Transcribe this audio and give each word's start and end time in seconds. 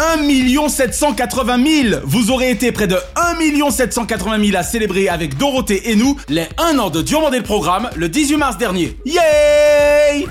1 0.00 0.68
780 0.68 1.58
000 1.90 2.00
Vous 2.04 2.30
aurez 2.30 2.50
été 2.50 2.72
près 2.72 2.86
de 2.86 2.96
1 3.16 3.70
780 3.70 4.42
000 4.46 4.56
à 4.56 4.62
célébrer 4.62 5.10
avec 5.10 5.36
Dorothée 5.36 5.90
et 5.90 5.94
nous 5.94 6.16
les 6.30 6.46
1 6.56 6.78
an 6.78 6.88
de 6.88 7.02
Diomandé 7.02 7.36
le 7.36 7.44
programme 7.44 7.90
le 7.96 8.08
18 8.08 8.36
mars 8.38 8.56
dernier. 8.56 8.96
Yay 9.04 10.26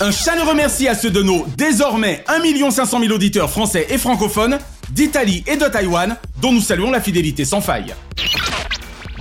Un 0.00 0.10
chaleureux 0.10 0.54
merci 0.54 0.88
à 0.88 0.94
ceux 0.94 1.10
de 1.10 1.22
nos 1.22 1.44
désormais 1.58 2.24
1 2.26 2.70
500 2.70 3.00
000 3.00 3.12
auditeurs 3.12 3.50
français 3.50 3.86
et 3.90 3.98
francophones 3.98 4.58
d'Italie 4.92 5.44
et 5.46 5.56
de 5.56 5.66
Taïwan 5.66 6.16
dont 6.40 6.52
nous 6.52 6.62
saluons 6.62 6.90
la 6.90 7.02
fidélité 7.02 7.44
sans 7.44 7.60
faille. 7.60 7.94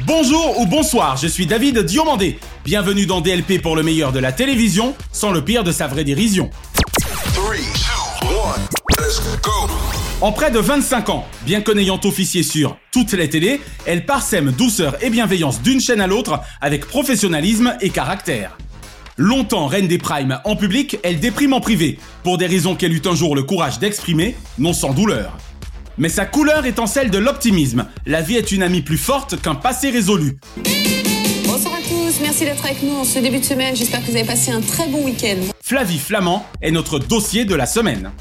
Bonjour 0.05 0.58
ou 0.61 0.66
bonsoir, 0.66 1.17
je 1.17 1.28
suis 1.28 1.45
David 1.45 1.80
Diomandé. 1.80 2.39
Bienvenue 2.64 3.05
dans 3.05 3.20
DLP 3.20 3.61
pour 3.61 3.75
le 3.75 3.83
meilleur 3.83 4.14
de 4.14 4.20
la 4.20 4.31
télévision, 4.31 4.95
sans 5.11 5.31
le 5.31 5.44
pire 5.44 5.66
de 5.66 5.73
sa 5.73 5.88
vraie 5.88 6.05
dérision. 6.05 6.50
En 10.19 10.31
près 10.31 10.52
de 10.52 10.59
25 10.59 11.09
ans, 11.09 11.25
bien 11.45 11.61
que 11.61 11.72
n'ayant 11.72 12.00
officié 12.03 12.44
sur 12.44 12.77
toutes 12.91 13.14
les 13.14 13.30
télés, 13.30 13.61
elle 13.86 14.05
parsème 14.05 14.52
douceur 14.52 14.97
et 15.03 15.09
bienveillance 15.09 15.61
d'une 15.61 15.80
chaîne 15.80 16.02
à 16.02 16.08
l'autre 16.08 16.41
avec 16.59 16.86
professionnalisme 16.86 17.77
et 17.81 17.89
caractère. 17.89 18.58
Longtemps 19.16 19.67
reine 19.67 19.88
des 19.88 19.97
primes 19.97 20.39
en 20.44 20.55
public, 20.55 20.97
elle 21.03 21.19
déprime 21.19 21.53
en 21.53 21.61
privé, 21.61 21.99
pour 22.23 22.38
des 22.38 22.47
raisons 22.47 22.75
qu'elle 22.75 22.94
eut 22.94 23.02
un 23.05 23.16
jour 23.16 23.36
le 23.36 23.44
courage 23.44 23.80
d'exprimer, 23.80 24.36
non 24.58 24.73
sans 24.73 24.94
douleur. 24.94 25.38
Mais 25.97 26.09
sa 26.09 26.25
couleur 26.25 26.66
étant 26.66 26.86
celle 26.86 27.09
de 27.09 27.17
l'optimisme, 27.17 27.86
la 28.05 28.21
vie 28.21 28.36
est 28.36 28.52
une 28.52 28.64
amie 28.64 28.81
plus 28.81 28.97
forte 28.97 29.42
qu'un 29.42 29.55
passé 29.55 29.89
résolu. 29.89 30.38
Bonsoir 31.45 31.75
à 31.75 31.81
tous, 31.81 32.19
merci 32.21 32.45
d'être 32.45 32.66
avec 32.66 32.83
nous 32.83 32.95
en 32.95 33.03
ce 33.03 33.19
début 33.19 33.39
de 33.39 33.45
semaine. 33.45 33.75
J'espère 33.75 34.02
que 34.02 34.11
vous 34.11 34.17
avez 34.17 34.27
passé 34.27 34.52
un 34.52 34.61
très 34.61 34.88
bon 34.88 35.05
week-end. 35.05 35.38
Flavie 35.61 35.97
Flamand 35.97 36.45
est 36.61 36.71
notre 36.71 36.99
dossier 36.99 37.45
de 37.45 37.55
la 37.55 37.66
semaine. 37.66 38.11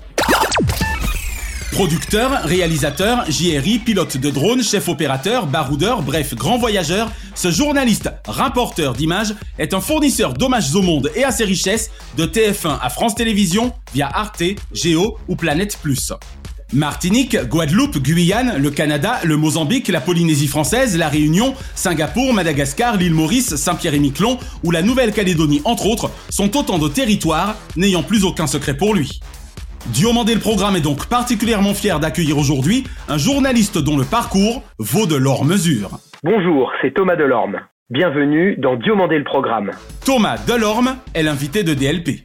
Producteur, 1.72 2.44
réalisateur, 2.44 3.30
JRI, 3.30 3.80
pilote 3.80 4.16
de 4.16 4.30
drone, 4.30 4.62
chef 4.62 4.88
opérateur, 4.88 5.46
baroudeur, 5.46 6.02
bref, 6.02 6.34
grand 6.34 6.58
voyageur, 6.58 7.10
ce 7.34 7.50
journaliste, 7.50 8.10
rapporteur 8.26 8.94
d'images 8.94 9.34
est 9.58 9.74
un 9.74 9.80
fournisseur 9.80 10.32
d'hommages 10.32 10.74
au 10.74 10.80
monde 10.80 11.10
et 11.14 11.24
à 11.24 11.32
ses 11.32 11.44
richesses 11.44 11.90
de 12.16 12.24
TF1 12.24 12.78
à 12.80 12.88
France 12.88 13.14
Télévisions 13.14 13.72
via 13.92 14.08
Arte, 14.08 14.42
Géo 14.72 15.18
ou 15.28 15.36
Planète 15.36 15.76
Plus. 15.82 16.12
Martinique, 16.72 17.36
Guadeloupe, 17.48 17.98
Guyane, 17.98 18.56
le 18.58 18.70
Canada, 18.70 19.20
le 19.22 19.36
Mozambique, 19.36 19.88
la 19.88 20.00
Polynésie 20.00 20.48
française, 20.48 20.96
la 20.96 21.08
Réunion, 21.08 21.54
Singapour, 21.74 22.32
Madagascar, 22.32 22.96
l'île 22.96 23.14
Maurice, 23.14 23.54
Saint-Pierre-et-Miquelon 23.54 24.38
ou 24.64 24.70
la 24.70 24.82
Nouvelle-Calédonie 24.82 25.62
entre 25.64 25.86
autres 25.86 26.10
sont 26.28 26.56
autant 26.56 26.78
de 26.78 26.88
territoires 26.88 27.56
n'ayant 27.76 28.02
plus 28.02 28.24
aucun 28.24 28.46
secret 28.46 28.76
pour 28.76 28.94
lui. 28.94 29.20
Diomandé 29.92 30.34
le 30.34 30.40
programme 30.40 30.74
est 30.74 30.80
donc 30.80 31.06
particulièrement 31.06 31.72
fier 31.72 32.00
d'accueillir 32.00 32.38
aujourd'hui 32.38 32.84
un 33.08 33.18
journaliste 33.18 33.78
dont 33.78 33.96
le 33.96 34.04
parcours 34.04 34.62
vaut 34.78 35.06
de 35.06 35.14
l'or 35.14 35.44
mesure. 35.44 36.00
Bonjour, 36.24 36.72
c'est 36.82 36.92
Thomas 36.92 37.14
Delorme. 37.14 37.60
Bienvenue 37.88 38.56
dans 38.58 38.74
Diomandé 38.74 39.16
le 39.16 39.24
programme. 39.24 39.70
Thomas 40.04 40.38
Delorme 40.44 40.96
est 41.14 41.22
l'invité 41.22 41.62
de 41.62 41.72
DLP. 41.72 42.24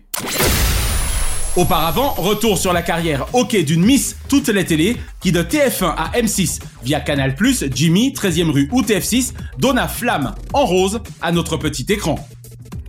Auparavant, 1.55 2.09
retour 2.17 2.57
sur 2.57 2.73
la 2.73 2.81
carrière 2.81 3.27
hockey 3.33 3.61
d'une 3.61 3.83
Miss 3.83 4.17
toutes 4.27 4.47
les 4.47 4.65
télés 4.65 4.97
qui 5.19 5.31
de 5.31 5.43
TF1 5.43 5.93
à 5.95 6.19
M6 6.19 6.61
via 6.83 6.99
Canal+, 6.99 7.35
Jimmy, 7.73 8.11
13e 8.11 8.49
rue 8.49 8.69
ou 8.71 8.81
TF6 8.81 9.33
donna 9.59 9.87
flamme 9.87 10.33
en 10.53 10.65
rose 10.65 11.01
à 11.21 11.31
notre 11.31 11.57
petit 11.57 11.85
écran. 11.89 12.15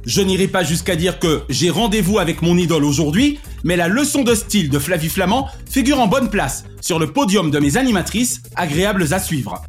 Je 0.04 0.20
n'irai 0.20 0.48
pas 0.48 0.64
jusqu'à 0.64 0.96
dire 0.96 1.20
que 1.20 1.42
j'ai 1.48 1.70
rendez-vous 1.70 2.18
avec 2.18 2.42
mon 2.42 2.56
idole 2.56 2.84
aujourd'hui, 2.84 3.38
mais 3.62 3.76
la 3.76 3.86
leçon 3.86 4.22
de 4.22 4.34
style 4.34 4.68
de 4.68 4.78
Flavie 4.80 5.08
Flamand 5.08 5.48
figure 5.70 6.00
en 6.00 6.08
bonne 6.08 6.28
place 6.28 6.64
sur 6.80 6.98
le 6.98 7.12
podium 7.12 7.52
de 7.52 7.58
mes 7.60 7.76
animatrices, 7.76 8.42
agréables 8.56 9.14
à 9.14 9.20
suivre. 9.20 9.62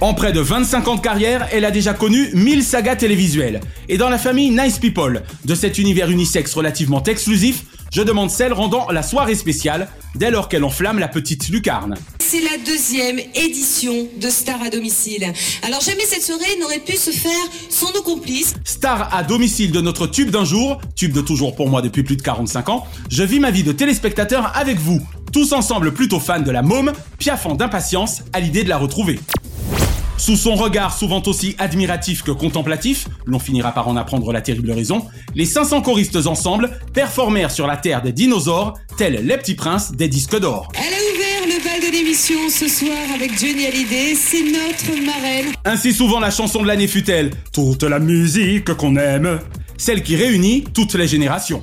En 0.00 0.14
près 0.14 0.32
de 0.32 0.40
25 0.40 0.88
ans 0.88 0.94
de 0.94 1.00
carrière, 1.00 1.48
elle 1.52 1.64
a 1.64 1.70
déjà 1.70 1.92
connu 1.92 2.30
1000 2.32 2.62
sagas 2.62 2.96
télévisuelles. 2.96 3.60
Et 3.88 3.98
dans 3.98 4.08
la 4.08 4.18
famille 4.18 4.50
Nice 4.50 4.78
People, 4.78 5.22
de 5.44 5.54
cet 5.54 5.78
univers 5.78 6.10
unisexe 6.10 6.54
relativement 6.54 7.02
exclusif, 7.02 7.64
je 7.92 8.02
demande 8.02 8.30
celle 8.30 8.52
rendant 8.52 8.90
la 8.90 9.02
soirée 9.02 9.34
spéciale 9.34 9.88
dès 10.14 10.30
lors 10.30 10.48
qu'elle 10.48 10.64
enflamme 10.64 10.98
la 10.98 11.08
petite 11.08 11.48
lucarne. 11.48 11.96
C'est 12.18 12.40
la 12.40 12.58
deuxième 12.64 13.20
édition 13.34 14.08
de 14.20 14.28
Star 14.28 14.60
à 14.62 14.70
domicile. 14.70 15.32
Alors 15.62 15.80
jamais 15.80 16.04
cette 16.04 16.22
soirée 16.22 16.58
n'aurait 16.60 16.80
pu 16.80 16.96
se 16.96 17.10
faire 17.10 17.32
sans 17.68 17.92
nos 17.92 18.02
complices. 18.02 18.54
Star 18.64 19.14
à 19.14 19.22
domicile 19.22 19.70
de 19.70 19.80
notre 19.80 20.06
tube 20.06 20.30
d'un 20.30 20.44
jour, 20.44 20.80
tube 20.96 21.12
de 21.12 21.20
toujours 21.20 21.54
pour 21.54 21.68
moi 21.68 21.82
depuis 21.82 22.02
plus 22.02 22.16
de 22.16 22.22
45 22.22 22.68
ans, 22.68 22.86
je 23.10 23.22
vis 23.22 23.38
ma 23.38 23.50
vie 23.50 23.62
de 23.62 23.72
téléspectateur 23.72 24.52
avec 24.56 24.78
vous, 24.78 25.00
tous 25.32 25.52
ensemble 25.52 25.92
plutôt 25.92 26.18
fans 26.18 26.40
de 26.40 26.50
la 26.50 26.62
môme, 26.62 26.92
piaffant 27.18 27.54
d'impatience 27.54 28.22
à 28.32 28.40
l'idée 28.40 28.64
de 28.64 28.68
la 28.68 28.78
retrouver. 28.78 29.20
Sous 30.18 30.36
son 30.36 30.54
regard 30.54 30.96
souvent 30.96 31.22
aussi 31.26 31.54
admiratif 31.58 32.22
que 32.22 32.30
contemplatif, 32.30 33.06
l'on 33.26 33.38
finira 33.38 33.72
par 33.72 33.86
en 33.88 33.96
apprendre 33.96 34.32
la 34.32 34.40
terrible 34.40 34.72
raison, 34.72 35.04
les 35.34 35.44
500 35.44 35.82
choristes 35.82 36.26
ensemble 36.26 36.70
performèrent 36.94 37.50
sur 37.50 37.66
la 37.66 37.76
terre 37.76 38.02
des 38.02 38.12
dinosaures, 38.12 38.74
tels 38.96 39.26
les 39.26 39.36
petits 39.36 39.54
princes 39.54 39.92
des 39.92 40.08
disques 40.08 40.38
d'or. 40.38 40.68
Elle 40.74 40.94
a 40.94 41.14
ouvert 41.14 41.58
le 41.58 41.62
bal 41.62 41.90
de 41.90 41.94
l'émission 41.94 42.48
ce 42.48 42.66
soir 42.66 42.96
avec 43.14 43.38
Johnny 43.38 43.66
Hallyday, 43.66 44.14
c'est 44.14 44.42
notre 44.42 45.04
marraine. 45.04 45.52
Ainsi 45.64 45.92
souvent 45.92 46.18
la 46.18 46.30
chanson 46.30 46.62
de 46.62 46.66
l'année 46.66 46.88
fut-elle 46.88 47.30
toute 47.52 47.82
la 47.82 47.98
musique 47.98 48.74
qu'on 48.74 48.96
aime, 48.96 49.38
celle 49.76 50.02
qui 50.02 50.16
réunit 50.16 50.64
toutes 50.72 50.94
les 50.94 51.06
générations. 51.06 51.60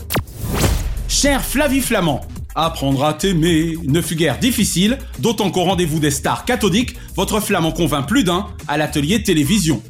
Cher 1.08 1.44
Flavie 1.44 1.82
Flamand, 1.82 2.22
Apprendre 2.56 3.04
à 3.04 3.14
t'aimer 3.14 3.78
ne 3.84 4.02
fut 4.02 4.16
guère 4.16 4.38
difficile, 4.38 5.00
d'autant 5.20 5.50
qu'au 5.50 5.64
rendez-vous 5.64 6.00
des 6.00 6.12
stars 6.12 6.46
cathodiques, 6.46 6.96
votre 7.16 7.40
flamme 7.40 7.66
en 7.66 7.72
convainc 7.72 8.08
plus 8.08 8.24
d'un 8.24 8.48
à 8.68 8.78
l'atelier 8.78 9.24
télévision. 9.24 9.82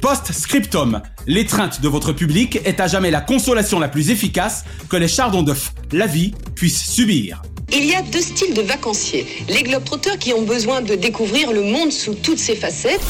Post-scriptum, 0.00 1.02
l'étreinte 1.26 1.80
de 1.80 1.88
votre 1.88 2.12
public 2.12 2.60
est 2.64 2.78
à 2.78 2.86
jamais 2.86 3.10
la 3.10 3.20
consolation 3.20 3.80
la 3.80 3.88
plus 3.88 4.10
efficace 4.10 4.64
que 4.88 4.96
les 4.96 5.08
chardons 5.08 5.42
d'œufs, 5.42 5.72
la 5.90 6.06
vie, 6.06 6.32
puissent 6.54 6.88
subir. 6.88 7.42
Il 7.72 7.84
y 7.84 7.94
a 7.94 8.02
deux 8.02 8.20
styles 8.20 8.54
de 8.54 8.62
vacanciers. 8.62 9.26
Les 9.48 9.64
globetrotters 9.64 10.18
qui 10.18 10.32
ont 10.32 10.42
besoin 10.42 10.82
de 10.82 10.94
découvrir 10.94 11.52
le 11.52 11.62
monde 11.62 11.90
sous 11.90 12.14
toutes 12.14 12.38
ses 12.38 12.54
facettes. 12.54 13.00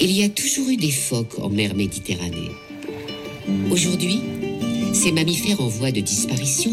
Il 0.00 0.10
y 0.10 0.24
a 0.24 0.30
toujours 0.30 0.70
eu 0.70 0.76
des 0.76 0.90
phoques 0.90 1.38
en 1.38 1.50
mer 1.50 1.74
Méditerranée. 1.74 2.52
Aujourd'hui, 3.70 4.22
ces 4.96 5.12
mammifères 5.12 5.60
en 5.60 5.68
voie 5.68 5.90
de 5.90 6.00
disparition 6.00 6.70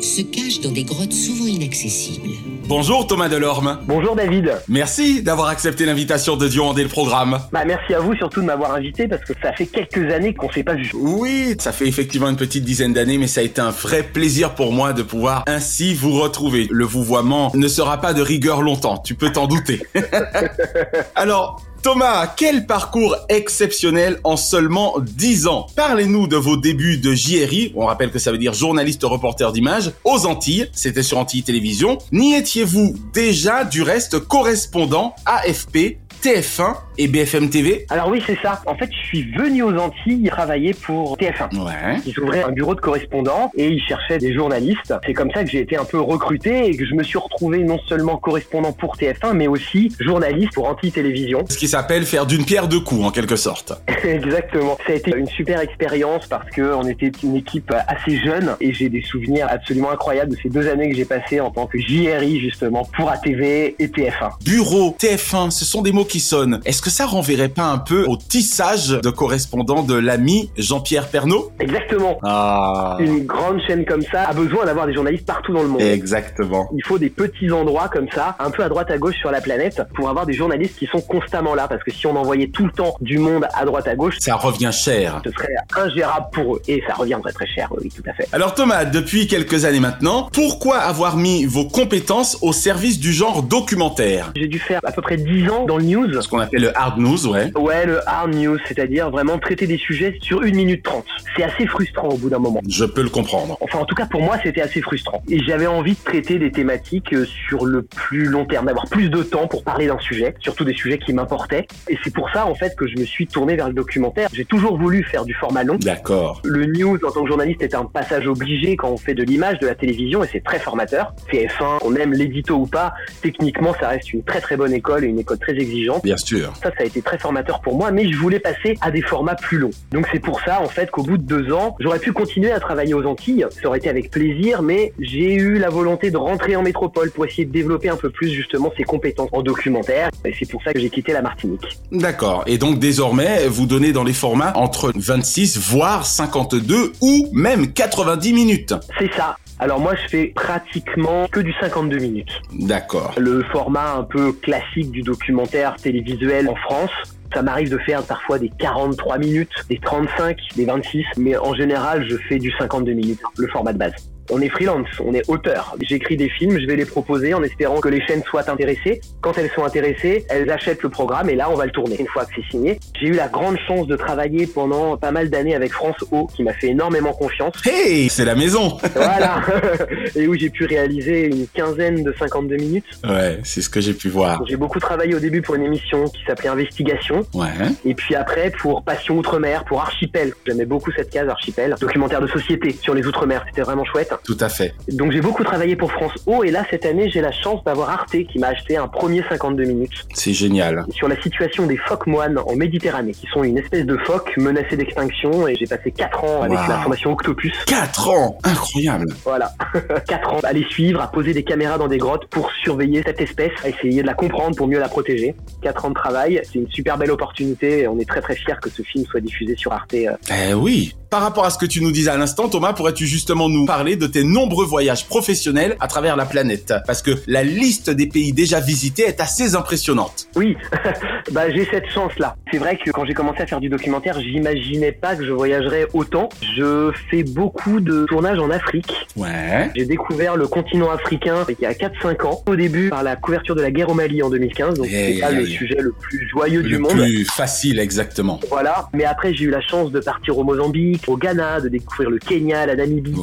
se 0.00 0.22
cachent 0.22 0.60
dans 0.60 0.70
des 0.70 0.84
grottes 0.84 1.12
souvent 1.12 1.46
inaccessibles. 1.46 2.30
Bonjour 2.66 3.06
Thomas 3.06 3.28
Delorme. 3.28 3.80
Bonjour 3.86 4.16
David. 4.16 4.52
Merci 4.66 5.22
d'avoir 5.22 5.48
accepté 5.48 5.84
l'invitation 5.84 6.36
de 6.36 6.48
Diomandé 6.48 6.82
le 6.82 6.88
programme. 6.88 7.38
Bah 7.52 7.64
merci 7.66 7.92
à 7.92 8.00
vous 8.00 8.14
surtout 8.14 8.40
de 8.40 8.46
m'avoir 8.46 8.74
invité 8.74 9.06
parce 9.08 9.22
que 9.24 9.34
ça 9.42 9.52
fait 9.52 9.66
quelques 9.66 10.10
années 10.10 10.32
qu'on 10.32 10.50
s'est 10.50 10.62
pas 10.64 10.74
vu. 10.74 10.90
Oui, 10.94 11.54
ça 11.58 11.70
fait 11.70 11.86
effectivement 11.86 12.30
une 12.30 12.36
petite 12.36 12.64
dizaine 12.64 12.94
d'années, 12.94 13.18
mais 13.18 13.26
ça 13.26 13.42
a 13.42 13.44
été 13.44 13.60
un 13.60 13.70
vrai 13.70 14.02
plaisir 14.02 14.54
pour 14.54 14.72
moi 14.72 14.94
de 14.94 15.02
pouvoir 15.02 15.44
ainsi 15.46 15.92
vous 15.92 16.12
retrouver. 16.12 16.68
Le 16.70 16.86
vouvoiement 16.86 17.52
ne 17.54 17.68
sera 17.68 18.00
pas 18.00 18.14
de 18.14 18.22
rigueur 18.22 18.62
longtemps, 18.62 18.98
tu 18.98 19.14
peux 19.14 19.30
t'en 19.30 19.46
douter. 19.46 19.82
Alors, 21.14 21.60
Thomas, 21.82 22.26
quel 22.36 22.66
parcours 22.66 23.16
exceptionnel 23.28 24.20
en 24.24 24.36
seulement 24.36 24.94
10 25.00 25.46
ans. 25.46 25.66
Parlez-nous 25.76 26.26
de 26.26 26.36
vos 26.36 26.56
débuts 26.56 26.98
de 26.98 27.12
JRI, 27.12 27.72
on 27.76 27.86
rappelle 27.86 28.10
que 28.10 28.18
ça 28.18 28.32
veut 28.32 28.38
dire 28.38 28.54
journaliste 28.54 29.04
reporter 29.04 29.52
d'images, 29.52 29.92
aux 30.04 30.26
Antilles, 30.26 30.68
c'était 30.72 31.02
sur 31.02 31.18
Antilles 31.18 31.42
Télévision. 31.42 31.98
N'y 32.12 32.34
étiez-vous 32.34 32.96
déjà 33.12 33.64
du 33.64 33.82
reste 33.82 34.18
correspondant 34.18 35.14
AFP 35.26 35.98
TF1 36.26 36.74
et 36.98 37.06
BFM 37.06 37.50
TV 37.50 37.86
Alors 37.88 38.08
oui, 38.08 38.20
c'est 38.26 38.36
ça. 38.42 38.60
En 38.66 38.74
fait, 38.74 38.90
je 38.90 39.06
suis 39.06 39.30
venu 39.30 39.62
aux 39.62 39.76
Antilles 39.78 40.28
travailler 40.28 40.74
pour 40.74 41.16
TF1. 41.16 41.56
Ouais. 41.56 42.00
Ils 42.04 42.18
ouvraient 42.18 42.42
un 42.42 42.50
bureau 42.50 42.74
de 42.74 42.80
correspondants 42.80 43.52
et 43.56 43.68
ils 43.68 43.80
cherchaient 43.80 44.18
des 44.18 44.34
journalistes. 44.34 44.92
C'est 45.06 45.12
comme 45.12 45.30
ça 45.30 45.44
que 45.44 45.50
j'ai 45.50 45.60
été 45.60 45.76
un 45.76 45.84
peu 45.84 46.00
recruté 46.00 46.66
et 46.66 46.76
que 46.76 46.84
je 46.84 46.94
me 46.94 47.04
suis 47.04 47.16
retrouvé 47.16 47.62
non 47.62 47.78
seulement 47.88 48.16
correspondant 48.16 48.72
pour 48.72 48.96
TF1, 48.96 49.34
mais 49.34 49.46
aussi 49.46 49.92
journaliste 50.00 50.52
pour 50.54 50.66
Anti-Télévision. 50.66 51.44
Ce 51.48 51.56
qui 51.56 51.68
s'appelle 51.68 52.04
faire 52.04 52.26
d'une 52.26 52.44
pierre 52.44 52.66
deux 52.66 52.80
coups 52.80 53.04
en 53.04 53.12
quelque 53.12 53.36
sorte. 53.36 53.74
Exactement. 54.02 54.78
Ça 54.84 54.94
a 54.94 54.96
été 54.96 55.12
une 55.16 55.28
super 55.28 55.60
expérience 55.60 56.26
parce 56.26 56.50
que 56.50 56.74
on 56.74 56.88
était 56.88 57.12
une 57.22 57.36
équipe 57.36 57.72
assez 57.86 58.18
jeune 58.18 58.56
et 58.60 58.72
j'ai 58.72 58.88
des 58.88 59.02
souvenirs 59.02 59.46
absolument 59.48 59.92
incroyables 59.92 60.32
de 60.32 60.36
ces 60.42 60.48
deux 60.48 60.68
années 60.68 60.90
que 60.90 60.96
j'ai 60.96 61.04
passées 61.04 61.38
en 61.38 61.52
tant 61.52 61.68
que 61.68 61.78
JRI 61.78 62.40
justement 62.40 62.84
pour 62.96 63.10
ATV 63.10 63.76
et 63.78 63.86
TF1. 63.86 64.42
Bureau, 64.44 64.96
TF1, 64.98 65.52
ce 65.52 65.64
sont 65.64 65.82
des 65.82 65.92
mots 65.92 66.04
qui 66.04 66.15
sonnent. 66.20 66.60
Est-ce 66.64 66.82
que 66.82 66.90
ça 66.90 67.06
renverrait 67.06 67.48
pas 67.48 67.64
un 67.64 67.78
peu 67.78 68.04
au 68.06 68.16
tissage 68.16 68.88
de 68.88 69.10
correspondant 69.10 69.82
de 69.82 69.94
l'ami 69.94 70.50
Jean-Pierre 70.56 71.08
Pernaud? 71.08 71.52
Exactement. 71.60 72.18
Ah. 72.22 72.96
Une 73.00 73.24
grande 73.26 73.60
chaîne 73.66 73.84
comme 73.84 74.02
ça 74.02 74.24
a 74.28 74.32
besoin 74.32 74.64
d'avoir 74.66 74.86
des 74.86 74.94
journalistes 74.94 75.26
partout 75.26 75.52
dans 75.52 75.62
le 75.62 75.68
monde. 75.68 75.82
Exactement. 75.82 76.68
Il 76.76 76.84
faut 76.84 76.98
des 76.98 77.10
petits 77.10 77.50
endroits 77.50 77.88
comme 77.88 78.06
ça, 78.14 78.36
un 78.38 78.50
peu 78.50 78.62
à 78.62 78.68
droite 78.68 78.90
à 78.90 78.98
gauche 78.98 79.16
sur 79.16 79.30
la 79.30 79.40
planète, 79.40 79.82
pour 79.94 80.08
avoir 80.08 80.26
des 80.26 80.32
journalistes 80.34 80.78
qui 80.78 80.86
sont 80.86 81.00
constamment 81.00 81.54
là. 81.54 81.68
Parce 81.68 81.82
que 81.82 81.90
si 81.92 82.06
on 82.06 82.16
envoyait 82.16 82.48
tout 82.48 82.64
le 82.66 82.72
temps 82.72 82.96
du 83.00 83.18
monde 83.18 83.46
à 83.54 83.64
droite 83.64 83.86
à 83.88 83.94
gauche, 83.94 84.16
Ça 84.20 84.34
revient 84.36 84.70
cher. 84.72 85.20
ce 85.24 85.30
serait 85.32 85.54
ingérable 85.76 86.26
pour 86.32 86.56
eux. 86.56 86.62
Et 86.68 86.82
ça 86.86 86.94
reviendrait 86.94 87.32
très 87.32 87.46
cher, 87.46 87.68
oui, 87.80 87.90
tout 87.94 88.02
à 88.08 88.12
fait. 88.14 88.28
Alors 88.32 88.54
Thomas, 88.54 88.84
depuis 88.84 89.26
quelques 89.26 89.64
années 89.64 89.80
maintenant, 89.80 90.28
pourquoi 90.32 90.78
avoir 90.78 91.16
mis 91.16 91.44
vos 91.44 91.66
compétences 91.66 92.38
au 92.42 92.52
service 92.52 92.98
du 92.98 93.12
genre 93.12 93.42
documentaire? 93.42 94.32
J'ai 94.36 94.48
dû 94.48 94.58
faire 94.58 94.80
à 94.84 94.92
peu 94.92 95.02
près 95.02 95.16
10 95.16 95.48
ans 95.50 95.64
dans 95.66 95.76
le 95.78 95.84
news. 95.96 96.22
Ce 96.22 96.28
qu'on 96.28 96.38
appelle 96.38 96.62
le 96.62 96.78
hard 96.78 96.98
news, 96.98 97.26
ouais. 97.26 97.50
Ouais, 97.56 97.86
le 97.86 98.08
hard 98.08 98.34
news, 98.34 98.58
c'est-à-dire 98.66 99.10
vraiment 99.10 99.38
traiter 99.38 99.66
des 99.66 99.78
sujets 99.78 100.16
sur 100.20 100.42
une 100.42 100.56
minute 100.56 100.82
trente. 100.82 101.06
C'est 101.36 101.42
assez 101.42 101.66
frustrant 101.66 102.08
au 102.08 102.16
bout 102.16 102.28
d'un 102.28 102.38
moment. 102.38 102.60
Je 102.68 102.84
peux 102.84 103.02
le 103.02 103.08
comprendre. 103.08 103.56
Enfin, 103.60 103.78
en 103.78 103.84
tout 103.84 103.94
cas, 103.94 104.06
pour 104.06 104.22
moi, 104.22 104.36
c'était 104.42 104.60
assez 104.60 104.80
frustrant. 104.80 105.22
Et 105.28 105.38
j'avais 105.44 105.66
envie 105.66 105.94
de 105.94 106.04
traiter 106.04 106.38
des 106.38 106.50
thématiques 106.50 107.12
euh, 107.12 107.24
sur 107.48 107.64
le 107.64 107.82
plus 107.82 108.26
long 108.26 108.44
terme, 108.44 108.66
d'avoir 108.66 108.86
plus 108.86 109.08
de 109.08 109.22
temps 109.22 109.46
pour 109.46 109.64
parler 109.64 109.86
d'un 109.86 109.98
sujet, 109.98 110.34
surtout 110.40 110.64
des 110.64 110.74
sujets 110.74 110.98
qui 110.98 111.12
m'importaient. 111.12 111.66
Et 111.88 111.98
c'est 112.02 112.12
pour 112.12 112.30
ça, 112.30 112.46
en 112.46 112.54
fait, 112.54 112.74
que 112.76 112.86
je 112.86 112.96
me 112.98 113.04
suis 113.04 113.26
tourné 113.26 113.56
vers 113.56 113.68
le 113.68 113.74
documentaire. 113.74 114.28
J'ai 114.32 114.44
toujours 114.44 114.76
voulu 114.76 115.04
faire 115.04 115.24
du 115.24 115.34
format 115.34 115.64
long. 115.64 115.76
D'accord. 115.80 116.40
Le 116.44 116.66
news, 116.66 116.98
en 117.04 117.10
tant 117.10 117.22
que 117.22 117.28
journaliste, 117.28 117.62
est 117.62 117.74
un 117.74 117.84
passage 117.84 118.26
obligé 118.26 118.76
quand 118.76 118.90
on 118.90 118.96
fait 118.96 119.14
de 119.14 119.22
l'image, 119.22 119.58
de 119.58 119.66
la 119.66 119.74
télévision, 119.74 120.24
et 120.24 120.28
c'est 120.30 120.44
très 120.44 120.58
formateur. 120.58 121.14
TF1, 121.32 121.78
on 121.82 121.94
aime 121.94 122.12
l'édito 122.12 122.54
ou 122.54 122.66
pas, 122.66 122.92
techniquement, 123.22 123.74
ça 123.78 123.88
reste 123.88 124.12
une 124.12 124.22
très 124.22 124.40
très 124.40 124.56
bonne 124.56 124.72
école 124.72 125.04
et 125.04 125.08
une 125.08 125.18
école 125.18 125.38
très 125.38 125.52
exigeante. 125.52 125.85
Bien 126.02 126.16
sûr. 126.16 126.52
Ça, 126.62 126.70
ça 126.70 126.82
a 126.82 126.84
été 126.84 127.02
très 127.02 127.18
formateur 127.18 127.60
pour 127.60 127.76
moi, 127.76 127.90
mais 127.90 128.10
je 128.10 128.16
voulais 128.16 128.40
passer 128.40 128.76
à 128.80 128.90
des 128.90 129.02
formats 129.02 129.34
plus 129.34 129.58
longs. 129.58 129.70
Donc 129.92 130.06
c'est 130.12 130.20
pour 130.20 130.40
ça, 130.40 130.60
en 130.60 130.68
fait, 130.68 130.90
qu'au 130.90 131.02
bout 131.02 131.18
de 131.18 131.22
deux 131.22 131.52
ans, 131.52 131.76
j'aurais 131.80 131.98
pu 131.98 132.12
continuer 132.12 132.52
à 132.52 132.60
travailler 132.60 132.94
aux 132.94 133.04
Antilles. 133.04 133.46
Ça 133.50 133.68
aurait 133.68 133.78
été 133.78 133.88
avec 133.88 134.10
plaisir, 134.10 134.62
mais 134.62 134.92
j'ai 134.98 135.34
eu 135.34 135.58
la 135.58 135.70
volonté 135.70 136.10
de 136.10 136.16
rentrer 136.16 136.56
en 136.56 136.62
métropole 136.62 137.10
pour 137.10 137.24
essayer 137.26 137.44
de 137.44 137.52
développer 137.52 137.88
un 137.88 137.96
peu 137.96 138.10
plus 138.10 138.30
justement 138.30 138.72
ces 138.76 138.84
compétences 138.84 139.30
en 139.32 139.42
documentaire. 139.42 140.10
Et 140.24 140.34
c'est 140.38 140.50
pour 140.50 140.62
ça 140.62 140.72
que 140.72 140.80
j'ai 140.80 140.90
quitté 140.90 141.12
la 141.12 141.22
Martinique. 141.22 141.78
D'accord. 141.92 142.44
Et 142.46 142.58
donc 142.58 142.78
désormais, 142.78 143.46
vous 143.48 143.66
donnez 143.66 143.92
dans 143.92 144.04
les 144.04 144.12
formats 144.12 144.52
entre 144.56 144.92
26 144.94 145.58
voire 145.58 146.06
52 146.06 146.92
ou 147.00 147.28
même 147.32 147.72
90 147.72 148.32
minutes. 148.32 148.74
C'est 148.98 149.12
ça. 149.14 149.36
Alors 149.58 149.80
moi, 149.80 149.94
je 149.94 150.08
fais 150.08 150.26
pratiquement 150.34 151.26
que 151.28 151.40
du 151.40 151.52
52 151.60 151.98
minutes. 151.98 152.42
D'accord. 152.52 153.14
Le 153.18 153.42
format 153.44 153.94
un 153.94 154.02
peu 154.02 154.32
classique 154.32 154.90
du 154.90 155.00
documentaire 155.00 155.76
télévisuel 155.76 156.48
en 156.48 156.56
France. 156.56 156.90
Ça 157.32 157.42
m'arrive 157.42 157.70
de 157.70 157.78
faire 157.78 158.02
parfois 158.02 158.38
des 158.38 158.50
43 158.58 159.18
minutes, 159.18 159.50
des 159.68 159.78
35, 159.78 160.38
des 160.56 160.64
26, 160.66 161.04
mais 161.16 161.36
en 161.36 161.54
général, 161.54 162.06
je 162.08 162.16
fais 162.28 162.38
du 162.38 162.52
52 162.52 162.92
minutes, 162.92 163.20
le 163.36 163.48
format 163.48 163.72
de 163.72 163.78
base. 163.78 163.94
On 164.30 164.40
est 164.40 164.48
freelance, 164.48 164.88
on 165.04 165.14
est 165.14 165.28
auteur. 165.28 165.76
J'écris 165.80 166.16
des 166.16 166.28
films, 166.28 166.58
je 166.58 166.66
vais 166.66 166.76
les 166.76 166.84
proposer 166.84 167.34
en 167.34 167.42
espérant 167.42 167.80
que 167.80 167.88
les 167.88 168.04
chaînes 168.06 168.22
soient 168.24 168.48
intéressées. 168.50 169.00
Quand 169.20 169.36
elles 169.38 169.50
sont 169.54 169.64
intéressées, 169.64 170.24
elles 170.28 170.50
achètent 170.50 170.82
le 170.82 170.88
programme 170.88 171.30
et 171.30 171.34
là, 171.34 171.50
on 171.50 171.54
va 171.54 171.66
le 171.66 171.72
tourner. 171.72 171.96
Une 171.98 172.06
fois 172.06 172.24
que 172.24 172.32
c'est 172.36 172.50
signé, 172.50 172.78
j'ai 173.00 173.08
eu 173.08 173.12
la 173.12 173.28
grande 173.28 173.58
chance 173.66 173.86
de 173.86 173.96
travailler 173.96 174.46
pendant 174.46 174.96
pas 174.96 175.10
mal 175.10 175.30
d'années 175.30 175.54
avec 175.54 175.72
France 175.72 175.96
O, 176.10 176.26
qui 176.26 176.42
m'a 176.42 176.52
fait 176.52 176.68
énormément 176.68 177.12
confiance. 177.12 177.54
Hey, 177.64 178.08
c'est 178.08 178.24
la 178.24 178.34
maison. 178.34 178.78
Voilà. 178.94 179.42
et 180.16 180.26
où 180.26 180.34
j'ai 180.34 180.50
pu 180.50 180.64
réaliser 180.64 181.26
une 181.26 181.46
quinzaine 181.48 182.02
de 182.02 182.14
52 182.18 182.56
minutes. 182.56 182.84
Ouais, 183.04 183.38
c'est 183.44 183.62
ce 183.62 183.70
que 183.70 183.80
j'ai 183.80 183.94
pu 183.94 184.08
voir. 184.08 184.42
J'ai 184.46 184.56
beaucoup 184.56 184.80
travaillé 184.80 185.14
au 185.14 185.20
début 185.20 185.42
pour 185.42 185.54
une 185.54 185.64
émission 185.64 186.04
qui 186.04 186.24
s'appelait 186.26 186.48
Investigation. 186.48 187.26
Ouais. 187.34 187.48
Et 187.84 187.94
puis 187.94 188.14
après, 188.14 188.50
pour 188.50 188.82
Passion 188.82 189.16
Outre-mer, 189.18 189.64
pour 189.64 189.80
Archipel. 189.80 190.32
J'aimais 190.46 190.64
beaucoup 190.64 190.90
cette 190.92 191.10
case, 191.10 191.28
Archipel. 191.28 191.76
Documentaire 191.80 192.20
de 192.20 192.26
société 192.26 192.76
sur 192.80 192.94
les 192.94 193.06
Outre-mer. 193.06 193.44
C'était 193.46 193.62
vraiment 193.62 193.84
chouette. 193.84 194.12
Tout 194.24 194.36
à 194.40 194.48
fait. 194.48 194.74
Donc 194.92 195.12
j'ai 195.12 195.20
beaucoup 195.20 195.44
travaillé 195.44 195.76
pour 195.76 195.92
France 195.92 196.12
O. 196.26 196.44
Et 196.44 196.50
là, 196.50 196.64
cette 196.70 196.84
année, 196.86 197.10
j'ai 197.10 197.20
la 197.20 197.32
chance 197.32 197.62
d'avoir 197.64 197.90
Arte 197.90 198.10
qui 198.10 198.38
m'a 198.38 198.48
acheté 198.48 198.76
un 198.76 198.88
premier 198.88 199.22
52 199.28 199.64
minutes 199.64 200.06
C'est 200.14 200.32
génial. 200.32 200.84
sur 200.90 201.08
la 201.08 201.20
situation 201.20 201.66
des 201.66 201.76
phoques 201.76 202.06
moines 202.06 202.38
en 202.38 202.54
Méditerranée, 202.56 203.12
qui 203.12 203.26
sont 203.32 203.44
une 203.44 203.58
espèce 203.58 203.84
de 203.86 203.96
phoque 203.98 204.32
menacée 204.36 204.76
d'extinction. 204.76 205.46
Et 205.48 205.54
j'ai 205.56 205.66
passé 205.66 205.90
4 205.92 206.24
ans 206.24 206.42
avec 206.42 206.58
Wow. 206.58 206.68
la 206.68 206.78
formation 206.78 207.12
Octopus. 207.12 207.52
4 207.66 208.08
ans 208.10 208.38
Incroyable. 208.44 209.06
Voilà. 209.24 209.52
4 210.08 210.32
ans 210.34 210.40
à 210.42 210.52
les 210.52 210.64
suivre, 210.64 211.00
à 211.00 211.10
poser 211.10 211.32
des 211.32 211.42
caméras 211.44 211.78
dans 211.78 211.88
des 211.88 211.98
grottes 211.98 212.26
pour 212.30 212.50
surveiller 212.62 213.02
cette 213.04 213.20
espèce, 213.20 213.52
à 213.64 213.68
essayer 213.68 214.02
de 214.02 214.06
la 214.06 214.14
comprendre 214.14 214.56
pour 214.56 214.66
mieux 214.66 214.78
la 214.80 214.88
protéger. 214.88 215.34
4 215.62 215.84
ans 215.86 215.88
de 215.90 215.94
travail, 215.94 216.40
c'est 216.44 216.58
une 216.58 216.68
super 216.70 216.96
belle 216.98 217.10
opportunité 217.10 217.80
et 217.80 217.88
on 217.88 217.98
est 217.98 218.08
très 218.08 218.20
très 218.20 218.34
fiers 218.36 218.54
que 218.62 218.70
ce 218.70 218.82
film 218.82 219.04
soit 219.06 219.20
diffusé 219.20 219.56
sur 219.56 219.72
Arte. 219.72 219.94
euh, 219.94 220.12
Eh 220.50 220.54
oui. 220.54 220.94
Par 221.10 221.22
rapport 221.22 221.44
à 221.44 221.50
ce 221.50 221.58
que 221.58 221.66
tu 221.66 221.80
nous 221.82 221.92
disais 221.92 222.10
à 222.10 222.16
l'instant, 222.16 222.48
Thomas, 222.48 222.72
pourrais-tu 222.72 223.06
justement 223.06 223.48
nous 223.48 223.64
parler 223.64 223.94
de 223.96 224.06
tes 224.06 224.24
nombreux 224.24 224.66
voyages 224.66 225.06
professionnels 225.06 225.76
à 225.78 225.86
travers 225.86 226.16
la 226.16 226.26
planète? 226.26 226.74
Parce 226.86 227.00
que 227.00 227.12
la 227.26 227.44
liste 227.44 227.90
des 227.90 228.06
pays 228.08 228.32
déjà 228.32 228.58
visités 228.60 229.04
est 229.04 229.20
assez 229.20 229.54
impressionnante. 229.54 230.26
Oui, 230.34 230.56
bah 231.32 231.50
j'ai 231.54 231.64
cette 231.66 231.88
chance-là. 231.90 232.34
C'est 232.50 232.58
vrai 232.58 232.76
que 232.76 232.90
quand 232.90 233.04
j'ai 233.04 233.14
commencé 233.14 233.40
à 233.42 233.46
faire 233.46 233.60
du 233.60 233.68
documentaire, 233.68 234.20
j'imaginais 234.20 234.92
pas 234.92 235.14
que 235.14 235.24
je 235.24 235.30
voyagerais 235.32 235.86
autant. 235.92 236.28
Je 236.56 236.90
fais 237.10 237.22
beaucoup 237.22 237.80
de 237.80 238.04
tournages 238.08 238.38
en 238.38 238.50
Afrique. 238.50 238.92
Ouais. 239.16 239.70
J'ai 239.76 239.84
découvert 239.84 240.36
le 240.36 240.48
continent 240.48 240.90
africain 240.90 241.44
il 241.48 241.56
y 241.62 241.66
a 241.66 241.72
4-5 241.72 242.26
ans. 242.26 242.42
Au 242.46 242.56
début, 242.56 242.88
par 242.90 243.02
la 243.02 243.16
couverture 243.16 243.54
de 243.54 243.62
la 243.62 243.70
guerre 243.70 243.90
au 243.90 243.94
Mali 243.94 244.22
en 244.22 244.30
2015. 244.30 244.78
Donc 244.78 244.86
c'est 244.88 245.18
pas 245.20 245.30
le 245.30 245.46
sujet 245.46 245.76
le 245.78 245.92
plus 245.92 246.28
joyeux 246.28 246.62
du 246.62 246.70
Le 246.70 246.78
monde. 246.80 246.92
plus 246.98 247.24
facile, 247.24 247.78
exactement. 247.78 248.40
Voilà. 248.50 248.88
Mais 248.92 249.04
après, 249.04 249.32
j'ai 249.34 249.44
eu 249.44 249.50
la 249.50 249.60
chance 249.60 249.92
de 249.92 250.00
partir 250.00 250.36
au 250.38 250.44
Mozambique, 250.44 250.95
au 251.06 251.16
Ghana, 251.16 251.60
de 251.60 251.68
découvrir 251.68 252.10
le 252.10 252.18
Kenya, 252.18 252.66
la 252.66 252.76
Namibie. 252.76 253.14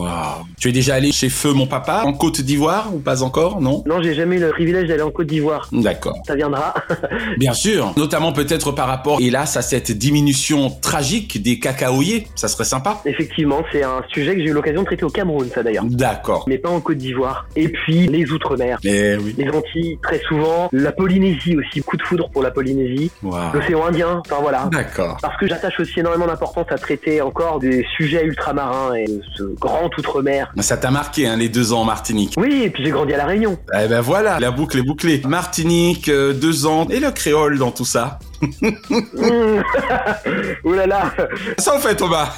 Tu 0.59 0.69
es 0.69 0.71
déjà 0.71 0.95
allé 0.95 1.11
chez 1.11 1.29
Feu 1.29 1.53
mon 1.53 1.67
papa 1.67 2.03
en 2.05 2.13
Côte 2.13 2.41
d'Ivoire 2.41 2.93
ou 2.93 2.99
pas 2.99 3.23
encore, 3.23 3.61
non? 3.61 3.83
Non, 3.85 4.01
j'ai 4.01 4.13
jamais 4.13 4.37
eu 4.37 4.39
le 4.39 4.49
privilège 4.49 4.87
d'aller 4.87 5.01
en 5.01 5.11
Côte 5.11 5.27
d'Ivoire. 5.27 5.67
D'accord. 5.71 6.17
Ça 6.25 6.35
viendra. 6.35 6.73
Bien 7.37 7.53
sûr. 7.53 7.93
Notamment 7.97 8.33
peut-être 8.33 8.71
par 8.71 8.87
rapport, 8.87 9.19
hélas, 9.21 9.57
à 9.57 9.61
cette 9.61 9.91
diminution 9.91 10.69
tragique 10.81 11.41
des 11.41 11.59
cacaoyers. 11.59 12.27
Ça 12.35 12.47
serait 12.47 12.63
sympa. 12.63 13.01
Effectivement, 13.05 13.63
c'est 13.71 13.83
un 13.83 14.01
sujet 14.13 14.35
que 14.35 14.41
j'ai 14.41 14.49
eu 14.49 14.53
l'occasion 14.53 14.81
de 14.81 14.85
traiter 14.85 15.03
au 15.03 15.09
Cameroun, 15.09 15.47
ça 15.53 15.63
d'ailleurs. 15.63 15.85
D'accord. 15.85 16.45
Mais 16.47 16.57
pas 16.57 16.69
en 16.69 16.79
Côte 16.79 16.97
d'Ivoire. 16.97 17.45
Et 17.55 17.69
puis, 17.69 18.07
les 18.07 18.31
Outre-mer. 18.31 18.79
Eh 18.83 19.15
oui. 19.17 19.35
Les 19.37 19.49
Antilles, 19.49 19.99
très 20.01 20.19
souvent. 20.19 20.69
La 20.71 20.91
Polynésie 20.91 21.55
aussi. 21.55 21.81
Coup 21.81 21.97
de 21.97 22.03
foudre 22.03 22.29
pour 22.29 22.41
la 22.41 22.51
Polynésie. 22.51 23.11
L'océan 23.53 23.85
Indien. 23.85 24.21
Enfin 24.25 24.41
voilà. 24.41 24.69
D'accord. 24.71 25.17
Parce 25.21 25.37
que 25.37 25.47
j'attache 25.47 25.79
aussi 25.79 25.99
énormément 25.99 26.27
d'importance 26.27 26.67
à 26.69 26.77
traiter 26.77 27.21
encore 27.21 27.59
des 27.63 27.85
sujets 27.95 28.23
ultramarins 28.23 28.93
et 28.95 29.05
de 29.05 29.21
ce 29.35 29.43
grand 29.43 29.89
outre-mer. 29.97 30.51
Ça 30.59 30.77
t'a 30.77 30.91
marqué, 30.91 31.27
hein, 31.27 31.37
les 31.37 31.49
deux 31.49 31.73
ans 31.73 31.81
en 31.81 31.85
Martinique. 31.85 32.33
Oui, 32.37 32.63
et 32.65 32.69
puis 32.69 32.83
j'ai 32.83 32.91
grandi 32.91 33.13
à 33.13 33.17
La 33.17 33.25
Réunion. 33.25 33.57
Eh 33.73 33.87
ben 33.87 34.01
voilà, 34.01 34.39
la 34.39 34.51
boucle 34.51 34.77
est 34.77 34.83
bouclée. 34.83 35.21
Martinique, 35.25 36.09
euh, 36.09 36.33
deux 36.33 36.65
ans, 36.65 36.87
et 36.89 36.99
le 36.99 37.11
créole 37.11 37.57
dans 37.57 37.71
tout 37.71 37.85
ça. 37.85 38.19
Mmh. 38.41 38.69
Ouh 40.65 40.73
là 40.73 40.85
là, 40.85 41.13
Ça 41.57 41.75
en 41.75 41.79
fait, 41.79 41.95
Thomas. 41.95 42.33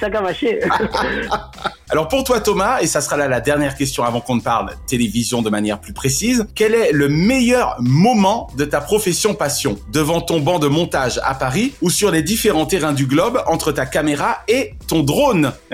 ça 0.00 0.06
a 0.06 0.20
mâché. 0.20 0.58
Alors 1.90 2.08
pour 2.08 2.24
toi, 2.24 2.40
Thomas, 2.40 2.80
et 2.80 2.86
ça 2.86 3.00
sera 3.00 3.16
là 3.16 3.28
la 3.28 3.40
dernière 3.40 3.76
question 3.76 4.04
avant 4.04 4.20
qu'on 4.20 4.36
ne 4.36 4.40
parle 4.40 4.70
télévision 4.86 5.42
de 5.42 5.50
manière 5.50 5.80
plus 5.80 5.92
précise, 5.92 6.46
quel 6.54 6.74
est 6.74 6.92
le 6.92 7.08
meilleur 7.08 7.76
moment 7.80 8.48
de 8.56 8.64
ta 8.64 8.80
profession 8.80 9.34
passion 9.34 9.78
Devant 9.92 10.20
ton 10.20 10.40
banc 10.40 10.58
de 10.58 10.68
montage 10.68 11.20
à 11.24 11.34
Paris 11.34 11.74
ou 11.82 11.90
sur 11.90 12.10
les 12.10 12.22
différents 12.22 12.66
terrains 12.66 12.92
du 12.92 13.06
globe 13.06 13.42
entre 13.46 13.72
ta 13.72 13.84
caméra 13.84 14.38
et 14.48 14.74
ton 14.88 15.02
drone 15.02 15.52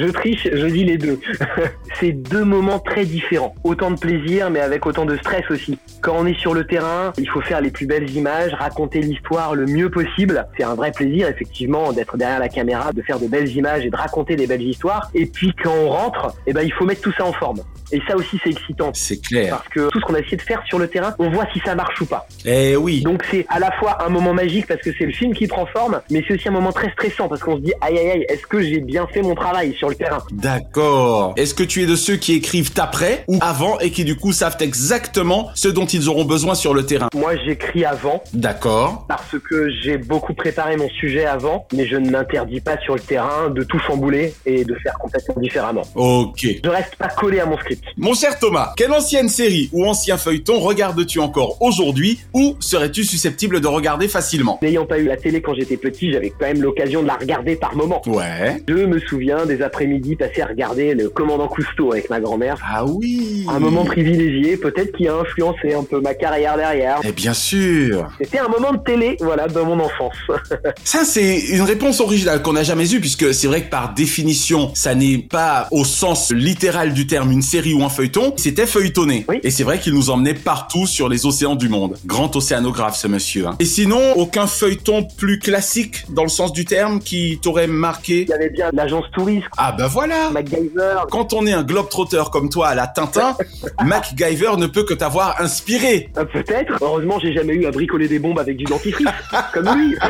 je 0.00 0.06
triche, 0.06 0.48
je 0.50 0.66
dis 0.66 0.84
les 0.84 0.98
deux. 0.98 1.18
c'est 2.00 2.12
deux 2.12 2.44
moments 2.44 2.78
très 2.78 3.04
différents. 3.04 3.54
Autant 3.64 3.90
de 3.90 3.98
plaisir, 3.98 4.50
mais 4.50 4.60
avec 4.60 4.86
autant 4.86 5.04
de 5.04 5.16
stress 5.16 5.44
aussi. 5.50 5.78
Quand 6.00 6.16
on 6.16 6.26
est 6.26 6.38
sur 6.38 6.54
le 6.54 6.66
terrain, 6.66 7.12
il 7.18 7.28
faut 7.28 7.40
faire 7.40 7.60
les 7.60 7.70
plus 7.70 7.86
belles 7.86 8.10
images, 8.10 8.52
raconter 8.54 9.00
l'histoire 9.00 9.54
le 9.54 9.66
mieux 9.66 9.90
possible. 9.90 10.46
C'est 10.56 10.64
un 10.64 10.74
vrai 10.74 10.92
plaisir, 10.92 11.28
effectivement, 11.28 11.92
d'être 11.92 12.16
derrière 12.16 12.38
la 12.38 12.48
caméra, 12.48 12.92
de 12.92 13.02
faire 13.02 13.18
de 13.18 13.26
belles 13.26 13.48
images 13.48 13.84
et 13.84 13.90
de 13.90 13.96
raconter 13.96 14.36
des 14.36 14.46
belles 14.46 14.62
histoires. 14.62 14.75
Et 15.14 15.26
puis, 15.26 15.52
quand 15.62 15.72
on 15.72 15.88
rentre, 15.88 16.34
eh 16.46 16.52
ben, 16.52 16.62
il 16.62 16.72
faut 16.72 16.84
mettre 16.84 17.02
tout 17.02 17.12
ça 17.16 17.24
en 17.24 17.32
forme. 17.32 17.60
Et 17.92 18.00
ça 18.08 18.16
aussi, 18.16 18.38
c'est 18.42 18.50
excitant. 18.50 18.90
C'est 18.94 19.20
clair. 19.20 19.50
Parce 19.50 19.68
que 19.68 19.88
tout 19.90 20.00
ce 20.00 20.04
qu'on 20.04 20.14
a 20.14 20.18
essayé 20.18 20.36
de 20.36 20.42
faire 20.42 20.62
sur 20.66 20.78
le 20.78 20.88
terrain, 20.88 21.14
on 21.18 21.30
voit 21.30 21.46
si 21.52 21.60
ça 21.64 21.74
marche 21.74 22.00
ou 22.00 22.06
pas. 22.06 22.26
Eh 22.44 22.76
oui. 22.76 23.02
Donc 23.02 23.24
c'est 23.30 23.46
à 23.48 23.60
la 23.60 23.70
fois 23.72 24.04
un 24.04 24.08
moment 24.08 24.34
magique 24.34 24.66
parce 24.66 24.80
que 24.80 24.90
c'est 24.98 25.06
le 25.06 25.12
film 25.12 25.32
qui 25.32 25.46
prend 25.46 25.66
forme, 25.66 26.00
mais 26.10 26.24
c'est 26.26 26.34
aussi 26.34 26.48
un 26.48 26.52
moment 26.52 26.72
très 26.72 26.90
stressant 26.90 27.28
parce 27.28 27.42
qu'on 27.42 27.56
se 27.56 27.62
dit 27.62 27.72
aïe 27.80 27.96
aïe 27.96 28.10
aïe, 28.10 28.26
est-ce 28.28 28.46
que 28.46 28.60
j'ai 28.60 28.80
bien 28.80 29.06
fait 29.06 29.22
mon 29.22 29.34
travail 29.34 29.74
sur 29.78 29.88
le 29.88 29.94
terrain? 29.94 30.18
D'accord. 30.32 31.34
Est-ce 31.36 31.54
que 31.54 31.62
tu 31.62 31.82
es 31.82 31.86
de 31.86 31.94
ceux 31.94 32.16
qui 32.16 32.34
écrivent 32.34 32.72
après 32.78 33.24
ou 33.28 33.38
avant 33.40 33.78
et 33.78 33.90
qui 33.90 34.04
du 34.04 34.16
coup 34.16 34.32
savent 34.32 34.56
exactement 34.60 35.50
ce 35.54 35.68
dont 35.68 35.86
ils 35.86 36.08
auront 36.08 36.24
besoin 36.24 36.56
sur 36.56 36.74
le 36.74 36.84
terrain? 36.84 37.08
Moi 37.14 37.36
j'écris 37.36 37.84
avant. 37.84 38.22
D'accord. 38.34 39.06
Parce 39.08 39.36
que 39.48 39.70
j'ai 39.82 39.96
beaucoup 39.96 40.34
préparé 40.34 40.76
mon 40.76 40.88
sujet 40.88 41.24
avant, 41.24 41.68
mais 41.72 41.86
je 41.86 41.96
ne 41.96 42.10
m'interdis 42.10 42.60
pas 42.60 42.78
sur 42.78 42.94
le 42.94 43.00
terrain 43.00 43.48
de 43.50 43.62
tout 43.62 43.78
chambouler 43.78 44.34
et 44.44 44.64
de 44.66 44.74
faire 44.82 44.96
complètement 44.98 45.34
différemment. 45.40 45.82
Ok. 45.94 46.46
Je 46.64 46.68
reste 46.68 46.96
pas 46.96 47.08
collé 47.08 47.40
à 47.40 47.46
mon 47.46 47.56
script. 47.58 47.84
Mon 47.96 48.14
cher 48.14 48.38
Thomas, 48.38 48.72
quelle 48.76 48.92
ancienne 48.92 49.28
série 49.28 49.70
ou 49.72 49.86
ancien 49.86 50.16
feuilleton 50.16 50.58
regardes-tu 50.58 51.20
encore 51.20 51.56
aujourd'hui 51.60 52.20
ou 52.32 52.56
serais-tu 52.60 53.04
susceptible 53.04 53.60
de 53.60 53.66
regarder 53.66 54.08
facilement? 54.08 54.58
N'ayant 54.62 54.86
pas 54.86 54.98
eu 54.98 55.06
la 55.06 55.16
télé 55.16 55.40
quand 55.40 55.54
j'étais 55.54 55.76
petit, 55.76 56.12
j'avais 56.12 56.30
quand 56.30 56.46
même 56.46 56.62
l'occasion 56.62 57.02
de 57.02 57.06
la 57.06 57.14
regarder 57.14 57.56
par 57.56 57.74
moment. 57.76 58.02
Ouais. 58.06 58.62
Je 58.68 58.74
me 58.74 58.98
souviens 59.00 59.46
des 59.46 59.62
après-midi 59.62 60.16
passés 60.16 60.42
à 60.42 60.46
regarder 60.46 60.94
le 60.94 61.08
commandant 61.08 61.48
Cousteau 61.48 61.92
avec 61.92 62.10
ma 62.10 62.20
grand-mère. 62.20 62.56
Ah 62.64 62.84
oui. 62.84 63.46
Un 63.48 63.58
moment 63.58 63.84
privilégié, 63.84 64.56
peut-être 64.56 64.96
qui 64.96 65.08
a 65.08 65.14
influencé 65.14 65.74
un 65.74 65.84
peu 65.84 66.00
ma 66.00 66.14
carrière 66.14 66.56
derrière. 66.56 67.00
Eh 67.04 67.12
bien 67.12 67.34
sûr. 67.34 68.08
C'était 68.20 68.38
un 68.38 68.48
moment 68.48 68.72
de 68.72 68.78
télé, 68.78 69.16
voilà, 69.20 69.46
dans 69.48 69.64
mon 69.64 69.80
enfance. 69.80 70.16
Ça, 70.84 71.04
c'est 71.04 71.38
une 71.38 71.62
réponse 71.62 72.00
originale 72.00 72.42
qu'on 72.42 72.54
n'a 72.54 72.62
jamais 72.62 72.92
eue 72.92 73.00
puisque 73.00 73.32
c'est 73.34 73.46
vrai 73.46 73.62
que 73.62 73.70
par 73.70 73.94
définition, 73.94 74.55
ça 74.74 74.94
n'est 74.94 75.18
pas 75.18 75.68
au 75.70 75.84
sens 75.84 76.30
littéral 76.32 76.92
du 76.92 77.06
terme 77.06 77.30
une 77.32 77.42
série 77.42 77.74
ou 77.74 77.82
un 77.84 77.88
feuilleton, 77.88 78.32
c'était 78.36 78.66
feuilletonné. 78.66 79.24
Oui. 79.28 79.40
Et 79.42 79.50
c'est 79.50 79.64
vrai 79.64 79.78
qu'il 79.78 79.94
nous 79.94 80.10
emmenait 80.10 80.34
partout 80.34 80.86
sur 80.86 81.08
les 81.08 81.26
océans 81.26 81.54
du 81.56 81.68
monde. 81.68 81.96
Grand 82.06 82.34
océanographe, 82.36 82.96
ce 82.96 83.06
monsieur. 83.08 83.46
hein. 83.46 83.56
Et 83.58 83.64
sinon, 83.64 84.00
aucun 84.16 84.46
feuilleton 84.46 85.04
plus 85.16 85.38
classique 85.38 86.04
dans 86.10 86.22
le 86.22 86.28
sens 86.28 86.52
du 86.52 86.64
terme 86.64 87.00
qui 87.00 87.38
t'aurait 87.42 87.66
marqué? 87.66 88.22
Il 88.22 88.28
y 88.28 88.32
avait 88.32 88.50
bien 88.50 88.70
l'agence 88.72 89.04
touriste, 89.12 89.46
Ah 89.56 89.72
ben 89.72 89.86
voilà 89.86 90.30
MacGyver. 90.30 90.96
Quand 91.10 91.32
on 91.32 91.46
est 91.46 91.52
un 91.52 91.62
globetrotter 91.62 92.24
comme 92.32 92.48
toi 92.50 92.68
à 92.68 92.74
la 92.74 92.86
Tintin, 92.86 93.36
MacGyver 93.84 94.52
ne 94.58 94.66
peut 94.66 94.84
que 94.84 94.94
t'avoir 94.94 95.40
inspiré. 95.40 96.10
Euh, 96.16 96.24
Peut-être. 96.24 96.74
Heureusement, 96.80 97.18
j'ai 97.20 97.32
jamais 97.32 97.54
eu 97.54 97.66
à 97.66 97.70
bricoler 97.70 98.08
des 98.08 98.18
bombes 98.18 98.38
avec 98.38 98.56
du 98.56 98.64
dentifrice, 98.64 99.06
comme 99.52 99.68
lui. 99.76 99.94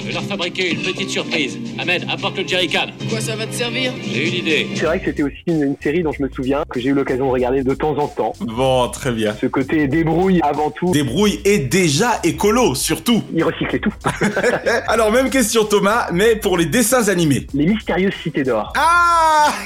Je 0.00 0.06
vais 0.06 0.12
leur 0.12 0.22
fabriquer 0.24 0.70
une 0.72 0.82
petite 0.82 1.10
surprise. 1.10 1.58
Ahmed, 1.78 2.04
apporte 2.10 2.38
le 2.38 2.46
jerrycan. 2.46 2.86
Quoi 3.08 3.20
ça 3.20 3.34
va 3.34 3.46
te 3.46 3.54
servir 3.54 3.92
J'ai 4.02 4.28
une 4.28 4.34
idée. 4.34 4.68
C'est 4.74 4.84
vrai 4.84 4.98
que 4.98 5.06
c'était 5.06 5.22
aussi 5.22 5.42
une, 5.46 5.62
une 5.62 5.76
série 5.82 6.02
dont 6.02 6.12
je 6.12 6.22
me 6.22 6.28
souviens, 6.28 6.64
que 6.68 6.78
j'ai 6.80 6.90
eu 6.90 6.92
l'occasion 6.92 7.26
de 7.26 7.30
regarder 7.30 7.62
de 7.64 7.74
temps 7.74 7.96
en 7.96 8.06
temps. 8.06 8.34
Bon, 8.40 8.88
très 8.88 9.10
bien. 9.10 9.34
Ce 9.40 9.46
côté 9.46 9.88
débrouille 9.88 10.40
avant 10.42 10.70
tout. 10.70 10.92
Débrouille 10.92 11.40
et 11.44 11.58
déjà 11.58 12.20
écolo, 12.24 12.74
surtout. 12.74 13.22
Il 13.34 13.42
recyclait 13.42 13.78
tout. 13.78 13.92
Alors, 14.88 15.10
même 15.10 15.30
question 15.30 15.64
Thomas, 15.64 16.08
mais 16.12 16.36
pour 16.36 16.58
les 16.58 16.66
dessins 16.66 17.08
animés. 17.08 17.46
Les 17.54 17.66
mystérieuses 17.66 18.14
cités 18.22 18.42
d'or. 18.42 18.72
Ah 18.76 19.52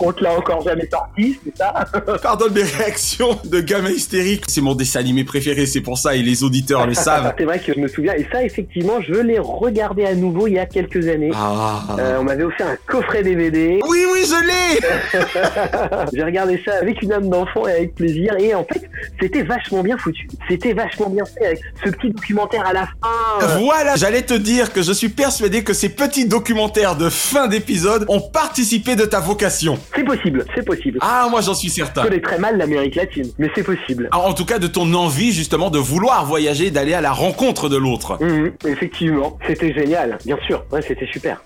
On 0.00 0.12
te 0.12 0.22
l'a 0.22 0.36
encore 0.36 0.62
jamais 0.62 0.88
sorti, 0.90 1.38
c'est 1.44 1.56
ça 1.56 1.86
Pardonne 2.22 2.52
mes 2.52 2.62
réactions 2.62 3.38
de 3.44 3.60
gamin 3.60 3.90
hystérique. 3.90 4.44
C'est 4.48 4.60
mon 4.60 4.74
dessin 4.74 5.00
animé 5.00 5.24
préféré, 5.24 5.66
c'est 5.66 5.80
pour 5.80 5.98
ça, 5.98 6.14
et 6.16 6.22
les 6.22 6.44
auditeurs 6.44 6.86
le 6.86 6.94
savent. 6.94 7.32
C'est 7.38 7.44
vrai 7.44 7.58
que 7.58 7.72
je 7.72 7.80
me 7.80 7.88
souviens, 7.88 8.14
et 8.14 8.26
ça, 8.30 8.42
effectivement, 8.42 9.00
je 9.00 9.14
l'ai 9.14 9.38
regardé 9.38 10.04
à 10.04 10.14
nouveau 10.14 10.46
il 10.46 10.54
y 10.54 10.58
a 10.58 10.66
quelques 10.66 10.95
années. 11.08 11.30
Ah. 11.34 11.82
Euh, 11.98 12.18
on 12.20 12.24
m'avait 12.24 12.44
offert 12.44 12.66
un 12.68 12.76
coffret 12.86 13.22
DVD. 13.22 13.78
Oui, 13.88 13.98
oui, 14.12 14.20
je 14.26 14.46
l'ai 14.46 16.06
J'ai 16.14 16.22
regardé 16.22 16.60
ça 16.64 16.72
avec 16.80 17.00
une 17.02 17.12
âme 17.12 17.28
d'enfant 17.28 17.66
et 17.66 17.72
avec 17.72 17.94
plaisir. 17.94 18.34
Et 18.38 18.54
en 18.54 18.64
fait, 18.64 18.88
c'était 19.20 19.42
vachement 19.42 19.82
bien 19.82 19.96
foutu. 19.98 20.28
C'était 20.48 20.72
vachement 20.72 21.10
bien 21.10 21.24
fait 21.24 21.46
avec 21.46 21.60
ce 21.84 21.90
petit 21.90 22.10
documentaire 22.10 22.66
à 22.66 22.72
la 22.72 22.86
fin. 22.86 23.58
Voilà, 23.60 23.96
j'allais 23.96 24.22
te 24.22 24.34
dire 24.34 24.72
que 24.72 24.82
je 24.82 24.92
suis 24.92 25.08
persuadé 25.08 25.62
que 25.64 25.72
ces 25.72 25.88
petits 25.88 26.26
documentaires 26.26 26.96
de 26.96 27.08
fin 27.08 27.46
d'épisode 27.48 28.04
ont 28.08 28.20
participé 28.20 28.96
de 28.96 29.04
ta 29.04 29.20
vocation. 29.20 29.78
C'est 29.94 30.04
possible, 30.04 30.44
c'est 30.54 30.64
possible. 30.64 30.98
Ah, 31.00 31.26
moi 31.30 31.40
j'en 31.40 31.54
suis 31.54 31.68
Je 31.68 31.74
certain. 31.74 32.02
connais 32.02 32.20
très 32.20 32.38
mal 32.38 32.56
l'Amérique 32.58 32.94
latine, 32.94 33.30
mais 33.38 33.50
c'est 33.54 33.62
possible. 33.62 34.08
Ah, 34.12 34.18
En 34.18 34.34
tout 34.34 34.44
cas, 34.44 34.58
de 34.58 34.66
ton 34.66 34.92
envie 34.94 35.32
justement 35.32 35.70
de 35.70 35.78
vouloir 35.78 36.24
voyager, 36.26 36.70
d'aller 36.70 36.94
à 36.94 37.00
la 37.00 37.12
rencontre 37.12 37.68
de 37.68 37.76
l'autre. 37.76 38.18
Mhm, 38.22 38.52
effectivement, 38.66 39.38
c'était 39.46 39.72
génial, 39.72 40.18
bien 40.24 40.36
sûr. 40.46 40.64
Ouais, 40.72 40.80
c'était 40.86 41.06
super. 41.06 41.42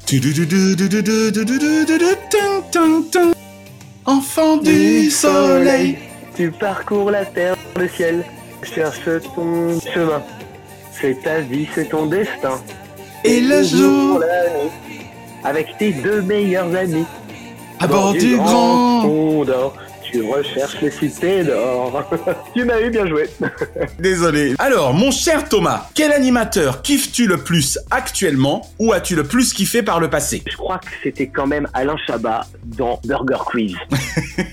Enfant 4.06 4.56
du 4.56 5.10
soleil. 5.10 5.98
Tu 6.36 6.50
parcours 6.50 7.10
la 7.10 7.24
terre, 7.24 7.56
le 7.76 7.88
ciel, 7.88 8.24
cherche 8.62 9.00
ton 9.34 9.78
chemin. 9.80 10.22
C'est 10.92 11.22
ta 11.22 11.40
vie, 11.40 11.68
c'est 11.74 11.88
ton 11.90 12.06
destin. 12.06 12.60
Et 13.24 13.40
le 13.40 13.62
jour, 13.62 14.22
avec 15.44 15.76
tes 15.78 15.92
deux 15.92 16.22
meilleurs 16.22 16.74
amis. 16.74 17.04
à 17.78 17.86
bord 17.86 18.12
du 18.12 18.36
grand. 18.36 19.02
Condor, 19.02 19.74
tu 20.10 20.22
recherches 20.22 20.80
les 20.80 20.90
cités 20.90 21.44
d'or. 21.44 22.04
tu 22.54 22.64
m'as 22.64 22.80
eu 22.80 22.90
bien 22.90 23.06
joué. 23.06 23.28
Désolé. 23.98 24.54
Alors, 24.58 24.94
mon 24.94 25.10
cher 25.10 25.48
Thomas, 25.48 25.88
quel 25.94 26.12
animateur 26.12 26.82
kiffes-tu 26.82 27.26
le 27.26 27.38
plus 27.38 27.78
actuellement 27.90 28.68
ou 28.78 28.92
as-tu 28.92 29.14
le 29.14 29.24
plus 29.24 29.52
kiffé 29.52 29.82
par 29.82 30.00
le 30.00 30.10
passé? 30.10 30.42
Je 30.50 30.56
crois 30.56 30.78
que 30.78 30.88
c'était 31.02 31.28
quand 31.28 31.46
même 31.46 31.68
Alain 31.74 31.96
Chabat 32.06 32.46
dans 32.64 33.00
Burger 33.04 33.42
Quiz. 33.46 33.74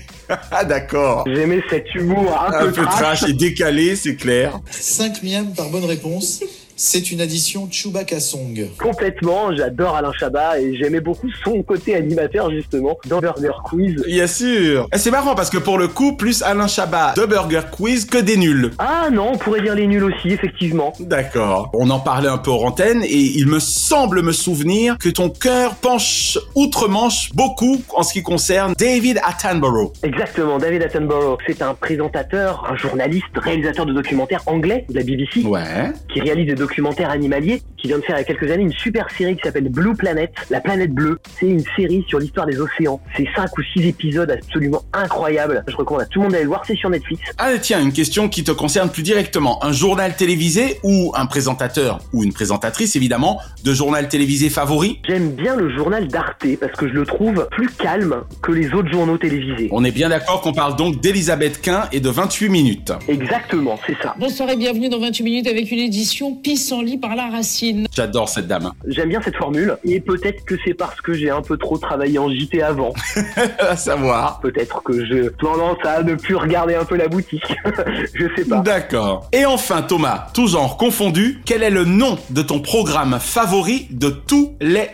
Ah 0.50 0.62
d'accord. 0.62 1.24
J'aimais 1.26 1.62
cet 1.70 1.94
humour 1.94 2.38
un, 2.38 2.52
Un 2.52 2.70
peu 2.70 2.82
trash 2.82 3.22
et 3.22 3.32
décalé, 3.32 3.96
c'est 3.96 4.14
clair. 4.14 4.60
5 4.70 5.22
miams 5.22 5.54
par 5.54 5.70
bonne 5.70 5.86
réponse. 5.86 6.42
C'est 6.80 7.10
une 7.10 7.20
addition 7.20 7.66
Chewbacca 7.68 8.20
Song. 8.20 8.68
Complètement, 8.80 9.52
j'adore 9.56 9.96
Alain 9.96 10.12
Chabat 10.12 10.60
et 10.60 10.76
j'aimais 10.76 11.00
beaucoup 11.00 11.26
son 11.44 11.60
côté 11.64 11.96
animateur 11.96 12.52
justement 12.52 12.96
dans 13.08 13.18
Burger 13.18 13.50
Quiz. 13.64 13.96
Bien 14.06 14.28
sûr. 14.28 14.86
Et 14.94 14.98
c'est 14.98 15.10
marrant 15.10 15.34
parce 15.34 15.50
que 15.50 15.58
pour 15.58 15.76
le 15.76 15.88
coup, 15.88 16.12
plus 16.16 16.40
Alain 16.42 16.68
Chabat 16.68 17.14
de 17.16 17.26
Burger 17.26 17.62
Quiz 17.72 18.04
que 18.04 18.18
des 18.18 18.36
nuls. 18.36 18.70
Ah 18.78 19.08
non, 19.10 19.32
on 19.32 19.36
pourrait 19.38 19.60
dire 19.60 19.74
les 19.74 19.88
nuls 19.88 20.04
aussi, 20.04 20.28
effectivement. 20.28 20.92
D'accord. 21.00 21.68
On 21.74 21.90
en 21.90 21.98
parlait 21.98 22.28
un 22.28 22.38
peu 22.38 22.52
hors 22.52 22.66
antenne 22.66 23.02
et 23.02 23.08
il 23.34 23.48
me 23.48 23.58
semble 23.58 24.22
me 24.22 24.30
souvenir 24.30 24.98
que 24.98 25.08
ton 25.08 25.30
cœur 25.30 25.74
penche 25.74 26.38
outre-Manche 26.54 27.30
beaucoup 27.34 27.82
en 27.96 28.04
ce 28.04 28.12
qui 28.12 28.22
concerne 28.22 28.74
David 28.78 29.18
Attenborough. 29.24 29.94
Exactement, 30.04 30.58
David 30.58 30.84
Attenborough. 30.84 31.40
C'est 31.44 31.60
un 31.60 31.74
présentateur, 31.74 32.64
un 32.70 32.76
journaliste, 32.76 33.24
réalisateur 33.34 33.84
de 33.84 33.92
documentaires 33.92 34.42
anglais 34.46 34.84
de 34.88 34.94
la 34.94 35.02
BBC, 35.02 35.42
Ouais. 35.44 35.90
qui 36.14 36.20
réalise 36.20 36.46
des 36.46 36.52
documentaires 36.52 36.67
animaliers, 37.08 37.62
qui 37.76 37.88
vient 37.88 37.98
de 37.98 38.02
faire 38.02 38.16
il 38.16 38.20
y 38.20 38.22
a 38.22 38.24
quelques 38.24 38.50
années 38.50 38.64
une 38.64 38.72
super 38.72 39.08
série 39.16 39.36
qui 39.36 39.42
s'appelle 39.44 39.68
Blue 39.68 39.94
Planet, 39.94 40.32
la 40.50 40.60
planète 40.60 40.92
bleue. 40.92 41.18
C'est 41.38 41.46
une 41.46 41.64
série 41.76 42.04
sur 42.08 42.18
l'histoire 42.18 42.46
des 42.46 42.60
océans. 42.60 43.00
C'est 43.16 43.26
cinq 43.34 43.56
ou 43.56 43.62
six 43.62 43.86
épisodes 43.86 44.30
absolument 44.30 44.82
incroyables. 44.92 45.64
Je 45.68 45.76
recommande 45.76 46.02
à 46.02 46.06
tout 46.06 46.18
le 46.18 46.24
monde 46.24 46.32
d'aller 46.32 46.44
le 46.44 46.48
voir, 46.48 46.64
c'est 46.66 46.76
sur 46.76 46.90
Netflix. 46.90 47.22
Ah 47.38 47.50
tiens, 47.60 47.80
une 47.80 47.92
question 47.92 48.28
qui 48.28 48.44
te 48.44 48.52
concerne 48.52 48.90
plus 48.90 49.02
directement. 49.02 49.64
Un 49.64 49.72
journal 49.72 50.16
télévisé 50.16 50.78
ou 50.82 51.12
un 51.14 51.26
présentateur 51.26 52.00
ou 52.12 52.24
une 52.24 52.32
présentatrice 52.32 52.96
évidemment 52.96 53.40
de 53.64 53.72
journal 53.72 54.08
télévisé 54.08 54.50
favori? 54.50 55.00
J'aime 55.06 55.32
bien 55.32 55.56
le 55.56 55.74
journal 55.76 56.08
d'Arte 56.08 56.46
parce 56.60 56.72
que 56.72 56.88
je 56.88 56.94
le 56.94 57.06
trouve 57.06 57.46
plus 57.50 57.68
calme 57.68 58.22
que 58.42 58.52
les 58.52 58.72
autres 58.72 58.90
journaux 58.90 59.18
télévisés. 59.18 59.68
On 59.72 59.84
est 59.84 59.90
bien 59.90 60.08
d'accord 60.08 60.40
qu'on 60.40 60.52
parle 60.52 60.76
donc 60.76 61.00
d'Elisabeth 61.00 61.60
Quint 61.60 61.88
et 61.92 62.00
de 62.00 62.08
28 62.08 62.48
minutes. 62.48 62.92
Exactement, 63.08 63.78
c'est 63.86 63.96
ça. 64.02 64.14
Bonsoir 64.18 64.50
et 64.50 64.56
bienvenue 64.56 64.88
dans 64.88 65.00
28 65.00 65.22
minutes 65.22 65.46
avec 65.46 65.70
une 65.70 65.78
édition 65.78 66.34
Pissenlit 66.58 66.98
par 66.98 67.14
la 67.14 67.28
racine. 67.28 67.86
J'adore 67.94 68.28
cette 68.28 68.48
dame. 68.48 68.72
J'aime 68.88 69.10
bien 69.10 69.22
cette 69.22 69.36
formule 69.36 69.76
et 69.84 70.00
peut-être 70.00 70.44
que 70.44 70.56
c'est 70.64 70.74
parce 70.74 71.00
que 71.00 71.14
j'ai 71.14 71.30
un 71.30 71.40
peu 71.40 71.56
trop 71.56 71.78
travaillé 71.78 72.18
en 72.18 72.28
JT 72.28 72.60
avant. 72.62 72.92
à 73.60 73.76
savoir. 73.76 74.40
Peut-être 74.40 74.82
que 74.82 75.06
je 75.06 75.28
tendance 75.28 75.78
à 75.84 76.02
ne 76.02 76.16
plus 76.16 76.34
regarder 76.34 76.74
un 76.74 76.84
peu 76.84 76.96
la 76.96 77.06
boutique. 77.06 77.54
je 78.12 78.26
sais 78.34 78.44
pas. 78.44 78.58
D'accord. 78.58 79.28
Et 79.32 79.44
enfin 79.44 79.82
Thomas, 79.82 80.26
tout 80.34 80.48
genre 80.48 80.76
confondu, 80.76 81.42
quel 81.46 81.62
est 81.62 81.70
le 81.70 81.84
nom 81.84 82.18
de 82.30 82.42
ton 82.42 82.58
programme 82.58 83.18
favori 83.20 83.86
de 83.90 84.08
tous 84.08 84.56
les 84.60 84.88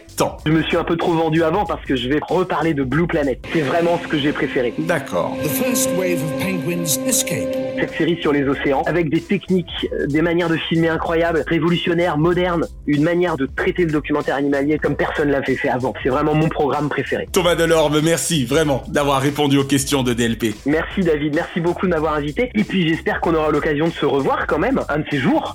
Je 0.47 0.53
me 0.53 0.63
suis 0.63 0.77
un 0.77 0.85
peu 0.85 0.97
trop 0.97 1.13
vendu 1.13 1.43
avant 1.43 1.65
parce 1.65 1.85
que 1.85 1.97
je 1.97 2.09
vais 2.09 2.21
reparler 2.29 2.75
de 2.75 2.85
Blue 2.85 3.07
Planet. 3.07 3.39
C'est 3.53 3.63
vraiment 3.63 3.99
ce 4.03 4.09
que 4.09 4.19
j'ai 4.19 4.33
préféré. 4.33 4.73
D'accord. 4.79 5.37
The 5.43 5.49
first 5.49 5.91
wave 5.99 6.23
of 6.23 6.43
penguins 6.43 7.01
escape. 7.07 7.55
Cette 7.79 7.95
série 7.95 8.19
sur 8.21 8.33
les 8.33 8.45
océans, 8.45 8.83
avec 8.87 9.11
des 9.11 9.21
techniques, 9.21 9.89
euh, 9.93 10.07
des 10.07 10.23
manières 10.23 10.49
de 10.49 10.57
filmer 10.57 10.89
incroyables, 10.89 11.45
révolutionnaires, 11.47 12.17
modernes, 12.17 12.67
une 12.87 13.03
manière 13.03 13.37
de 13.37 13.47
traiter 13.47 13.85
le 13.85 13.91
documentaire 13.91 14.37
animalier 14.37 14.79
comme 14.79 14.97
personne 14.97 15.31
l'avait 15.31 15.57
fait 15.57 15.69
avant. 15.69 15.93
C'est 16.03 16.11
vraiment 16.11 16.35
mon 16.35 16.49
programme 16.49 16.89
préféré. 16.89 17.29
Thomas 17.33 17.57
Delorme, 17.57 18.01
merci 18.01 18.45
vraiment 18.45 18.85
d'avoir 18.89 19.21
répondu 19.21 19.59
aux 19.59 19.65
questions 19.65 20.03
de 20.03 20.13
DLP. 20.13 20.55
Merci 20.67 21.01
David, 21.01 21.35
merci 21.35 21.61
beaucoup 21.61 21.87
de 21.87 21.91
m'avoir 21.91 22.15
invité. 22.15 22.51
Et 22.55 22.65
puis 22.65 22.89
j'espère 22.89 23.21
qu'on 23.21 23.35
aura 23.35 23.51
l'occasion 23.51 23.89
de 23.89 23.93
se 23.93 24.07
revoir 24.07 24.47
quand 24.47 24.59
même, 24.59 24.81
un 24.89 24.99
de 24.99 25.05
ces 25.11 25.19
jours. 25.19 25.55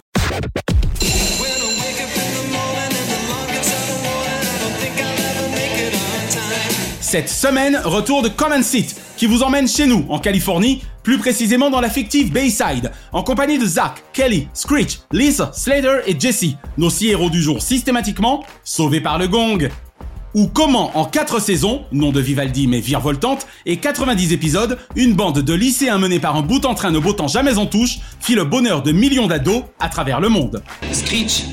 Cette 7.09 7.27
semaine, 7.27 7.81
retour 7.85 8.21
de 8.21 8.29
Common 8.29 8.61
Seat, 8.61 8.95
qui 9.17 9.25
vous 9.25 9.41
emmène 9.41 9.67
chez 9.67 9.87
nous, 9.87 10.05
en 10.09 10.19
Californie, 10.19 10.83
plus 11.01 11.17
précisément 11.17 11.71
dans 11.71 11.81
la 11.81 11.89
fictive 11.89 12.31
Bayside, 12.31 12.91
en 13.11 13.23
compagnie 13.23 13.57
de 13.57 13.65
Zach, 13.65 14.03
Kelly, 14.13 14.47
Screech, 14.53 14.99
Lisa, 15.11 15.49
Slater 15.51 16.01
et 16.05 16.15
Jesse, 16.19 16.53
nos 16.77 16.91
six 16.91 17.07
héros 17.07 17.31
du 17.31 17.41
jour 17.41 17.63
systématiquement 17.63 18.43
sauvés 18.63 19.01
par 19.01 19.17
le 19.17 19.27
gong. 19.27 19.69
Ou 20.35 20.45
comment, 20.45 20.95
en 20.99 21.05
4 21.05 21.41
saisons, 21.41 21.81
nom 21.91 22.11
de 22.11 22.21
Vivaldi 22.21 22.67
mais 22.67 22.79
virevoltante, 22.79 23.47
et 23.65 23.77
90 23.77 24.31
épisodes, 24.31 24.77
une 24.95 25.15
bande 25.15 25.39
de 25.39 25.53
lycéens 25.55 25.97
menés 25.97 26.19
par 26.19 26.35
un 26.35 26.43
bout 26.43 26.63
en 26.67 26.75
train 26.75 26.91
ne 26.91 26.99
beau 26.99 27.13
temps 27.13 27.27
jamais 27.27 27.57
en 27.57 27.65
touche, 27.65 27.97
fit 28.19 28.35
le 28.35 28.43
bonheur 28.43 28.83
de 28.83 28.91
millions 28.91 29.25
d'ados 29.25 29.63
à 29.79 29.89
travers 29.89 30.19
le 30.19 30.29
monde. 30.29 30.61
Screech, 30.91 31.45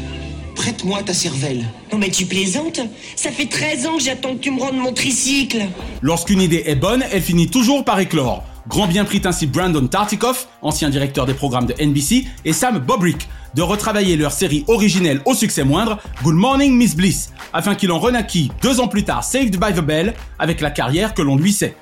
prête-moi 0.57 1.03
ta 1.05 1.15
cervelle. 1.15 1.65
Non 1.93 1.99
mais 1.99 2.11
tu 2.11 2.27
plaisantes 2.27 2.81
Ça 3.15 3.31
fait 3.31 3.47
13 3.47 3.87
ans 3.87 3.97
que 3.97 4.03
j'attends 4.03 4.35
que 4.35 4.41
tu 4.41 4.51
me 4.51 4.61
rendes 4.61 4.79
mon 4.79 4.93
tricycle 4.93 5.63
Lorsqu'une 6.03 6.41
idée 6.41 6.65
est 6.67 6.75
bonne, 6.75 7.05
elle 7.13 7.23
finit 7.23 7.49
toujours 7.49 7.85
par 7.85 8.01
éclore. 8.01 8.43
Grand 8.69 8.89
bien 8.89 9.05
prit 9.05 9.23
ainsi 9.25 9.47
Brandon 9.47 9.87
Tartikoff, 9.87 10.49
ancien 10.61 10.91
directeur 10.91 11.25
des 11.25 11.35
programmes 11.35 11.67
de 11.67 11.75
NBC, 11.81 12.25
et 12.45 12.53
Sam 12.53 12.79
Bobrick, 12.79 13.29
de 13.55 13.63
retravailler 13.63 14.17
leur 14.17 14.33
série 14.33 14.65
originelle 14.67 15.21
au 15.25 15.35
succès 15.35 15.63
moindre, 15.63 15.99
Good 16.25 16.35
Morning 16.35 16.75
Miss 16.77 16.97
Bliss, 16.97 17.31
afin 17.53 17.77
qu'il 17.77 17.93
en 17.93 18.01
renaquît 18.01 18.51
deux 18.63 18.81
ans 18.81 18.89
plus 18.89 19.05
tard 19.05 19.23
Saved 19.23 19.57
by 19.61 19.73
the 19.73 19.85
Bell, 19.85 20.15
avec 20.41 20.61
la 20.61 20.71
carrière 20.71 21.15
que 21.15 21.23
l'on 21.23 21.37
lui 21.37 21.53
sait. 21.53 21.77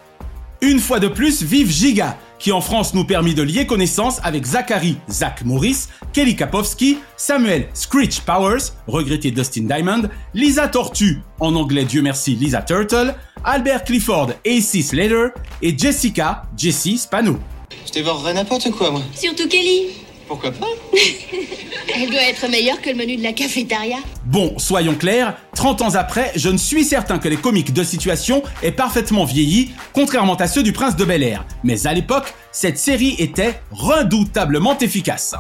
Une 0.61 0.79
fois 0.79 1.01
de 1.01 1.09
plus, 1.09 1.43
vive 1.43 1.71
Giga, 1.71 2.19
qui 2.39 2.53
en 2.53 2.61
France 2.61 2.95
nous 2.95 3.05
permit 3.05 3.35
de 3.35 3.43
lier 3.43 3.67
connaissance 3.67 4.21
avec 4.23 4.45
Zachary 4.45 4.97
Zach 5.11 5.45
Morris, 5.45 5.89
Kelly 6.13 6.37
Kapowski, 6.37 6.99
Samuel 7.17 7.69
Screech 7.75 8.21
Powers, 8.21 8.73
regretté 8.87 9.31
Dustin 9.31 9.63
Diamond, 9.63 10.09
Lisa 10.35 10.69
Tortue, 10.69 11.21
en 11.41 11.55
anglais 11.55 11.85
Dieu 11.85 12.03
merci 12.03 12.35
Lisa 12.35 12.63
Turtle, 12.63 13.15
Albert 13.45 13.85
Clifford 13.85 14.31
AC 14.47 14.83
Slater 14.83 15.29
et 15.63 15.77
Jessica 15.77 16.43
Jessie 16.57 16.99
Spano. 16.99 17.39
Je 17.87 17.93
dévorerais 17.93 18.35
n'importe 18.35 18.71
quoi, 18.71 18.91
moi. 18.91 19.03
Surtout 19.15 19.49
Kelly. 19.49 20.04
Pourquoi 20.27 20.53
pas 20.53 20.67
Elle 21.97 22.11
doit 22.11 22.23
être 22.23 22.49
meilleure 22.49 22.81
que 22.81 22.91
le 22.91 22.97
menu 22.97 23.17
de 23.17 23.23
la 23.23 23.33
cafétéria. 23.33 23.97
Bon, 24.25 24.59
soyons 24.59 24.95
clairs, 24.95 25.37
30 25.55 25.83
ans 25.83 25.95
après, 25.95 26.33
je 26.35 26.49
ne 26.49 26.57
suis 26.57 26.85
certain 26.85 27.19
que 27.19 27.29
les 27.29 27.37
comiques 27.37 27.73
de 27.73 27.85
situation 27.85 28.43
aient 28.63 28.73
parfaitement 28.73 29.25
vieilli, 29.25 29.73
contrairement 29.93 30.35
à 30.37 30.47
ceux 30.47 30.63
du 30.63 30.73
Prince 30.73 30.97
de 30.97 31.05
Bel 31.05 31.23
Air. 31.23 31.45
Mais 31.63 31.87
à 31.87 31.93
l'époque, 31.93 32.35
cette 32.53 32.79
série 32.79 33.15
était 33.19 33.61
redoutablement 33.71 34.77
efficace. 34.79 35.35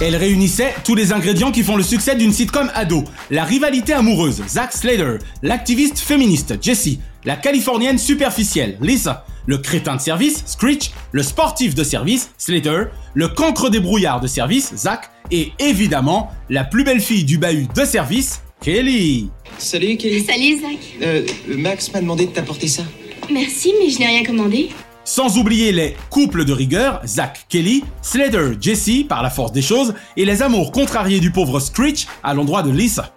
Elle 0.00 0.16
réunissait 0.16 0.74
tous 0.84 0.94
les 0.94 1.12
ingrédients 1.12 1.52
qui 1.52 1.62
font 1.62 1.76
le 1.76 1.82
succès 1.82 2.16
d'une 2.16 2.32
sitcom 2.32 2.70
ado. 2.74 3.04
La 3.30 3.44
rivalité 3.44 3.92
amoureuse, 3.92 4.42
Zack 4.48 4.72
Slater, 4.72 5.18
l'activiste 5.42 5.98
féministe, 5.98 6.56
Jessie, 6.60 6.98
la 7.24 7.36
californienne 7.36 7.98
superficielle, 7.98 8.76
Lisa, 8.80 9.24
le 9.46 9.58
crétin 9.58 9.96
de 9.96 10.00
service, 10.00 10.44
Screech, 10.46 10.92
le 11.12 11.22
sportif 11.22 11.74
de 11.74 11.84
service, 11.84 12.30
Slater, 12.38 12.84
le 13.14 13.28
cancre 13.28 13.70
des 13.70 13.80
brouillards 13.80 14.20
de 14.20 14.26
service, 14.26 14.74
Zach, 14.76 15.10
et 15.30 15.52
évidemment, 15.58 16.30
la 16.50 16.64
plus 16.64 16.84
belle 16.84 17.00
fille 17.00 17.24
du 17.24 17.38
bahut 17.38 17.68
de 17.74 17.84
service, 17.84 18.42
Kelly. 18.60 19.28
Salut, 19.58 19.96
Kelly. 19.96 20.24
Salut 20.24 20.60
Zach. 20.60 20.78
Euh, 21.02 21.26
Max 21.48 21.92
m'a 21.92 22.00
demandé 22.00 22.26
de 22.26 22.32
t'apporter 22.32 22.68
ça. 22.68 22.82
Merci, 23.30 23.74
mais 23.78 23.90
je 23.90 23.98
n'ai 23.98 24.06
rien 24.06 24.24
commandé. 24.24 24.70
Sans 25.04 25.36
oublier 25.36 25.70
les 25.70 25.96
couples 26.08 26.46
de 26.46 26.52
rigueur, 26.52 27.02
Zach 27.06 27.44
Kelly, 27.50 27.84
Slater 28.00 28.52
Jesse 28.58 29.04
par 29.06 29.22
la 29.22 29.28
force 29.28 29.52
des 29.52 29.62
choses, 29.62 29.94
et 30.16 30.24
les 30.24 30.42
amours 30.42 30.72
contrariés 30.72 31.20
du 31.20 31.30
pauvre 31.30 31.60
Screech 31.60 32.06
à 32.22 32.32
l'endroit 32.32 32.62
de 32.62 32.70
Lisa. 32.70 33.12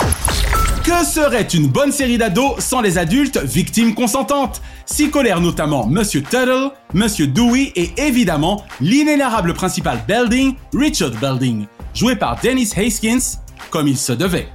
Que 0.88 1.04
serait 1.04 1.42
une 1.42 1.68
bonne 1.68 1.92
série 1.92 2.18
d'ados 2.18 2.60
sans 2.60 2.80
les 2.80 2.98
adultes 2.98 3.38
victimes 3.44 3.94
consentantes? 3.94 4.62
S'y 4.86 5.10
colèrent 5.10 5.42
notamment 5.42 5.86
Monsieur 5.86 6.24
Tuttle, 6.24 6.72
Monsieur 6.94 7.28
Dewey 7.28 7.74
et 7.76 7.92
évidemment 7.98 8.64
l'inénarrable 8.80 9.54
principal 9.54 10.00
Belding, 10.08 10.56
Richard 10.74 11.12
Belding, 11.20 11.66
joué 11.94 12.16
par 12.16 12.40
Dennis 12.42 12.72
Haskins, 12.78 13.42
comme 13.70 13.90
il 13.90 13.98
se 13.98 14.14
devait. 14.14 14.48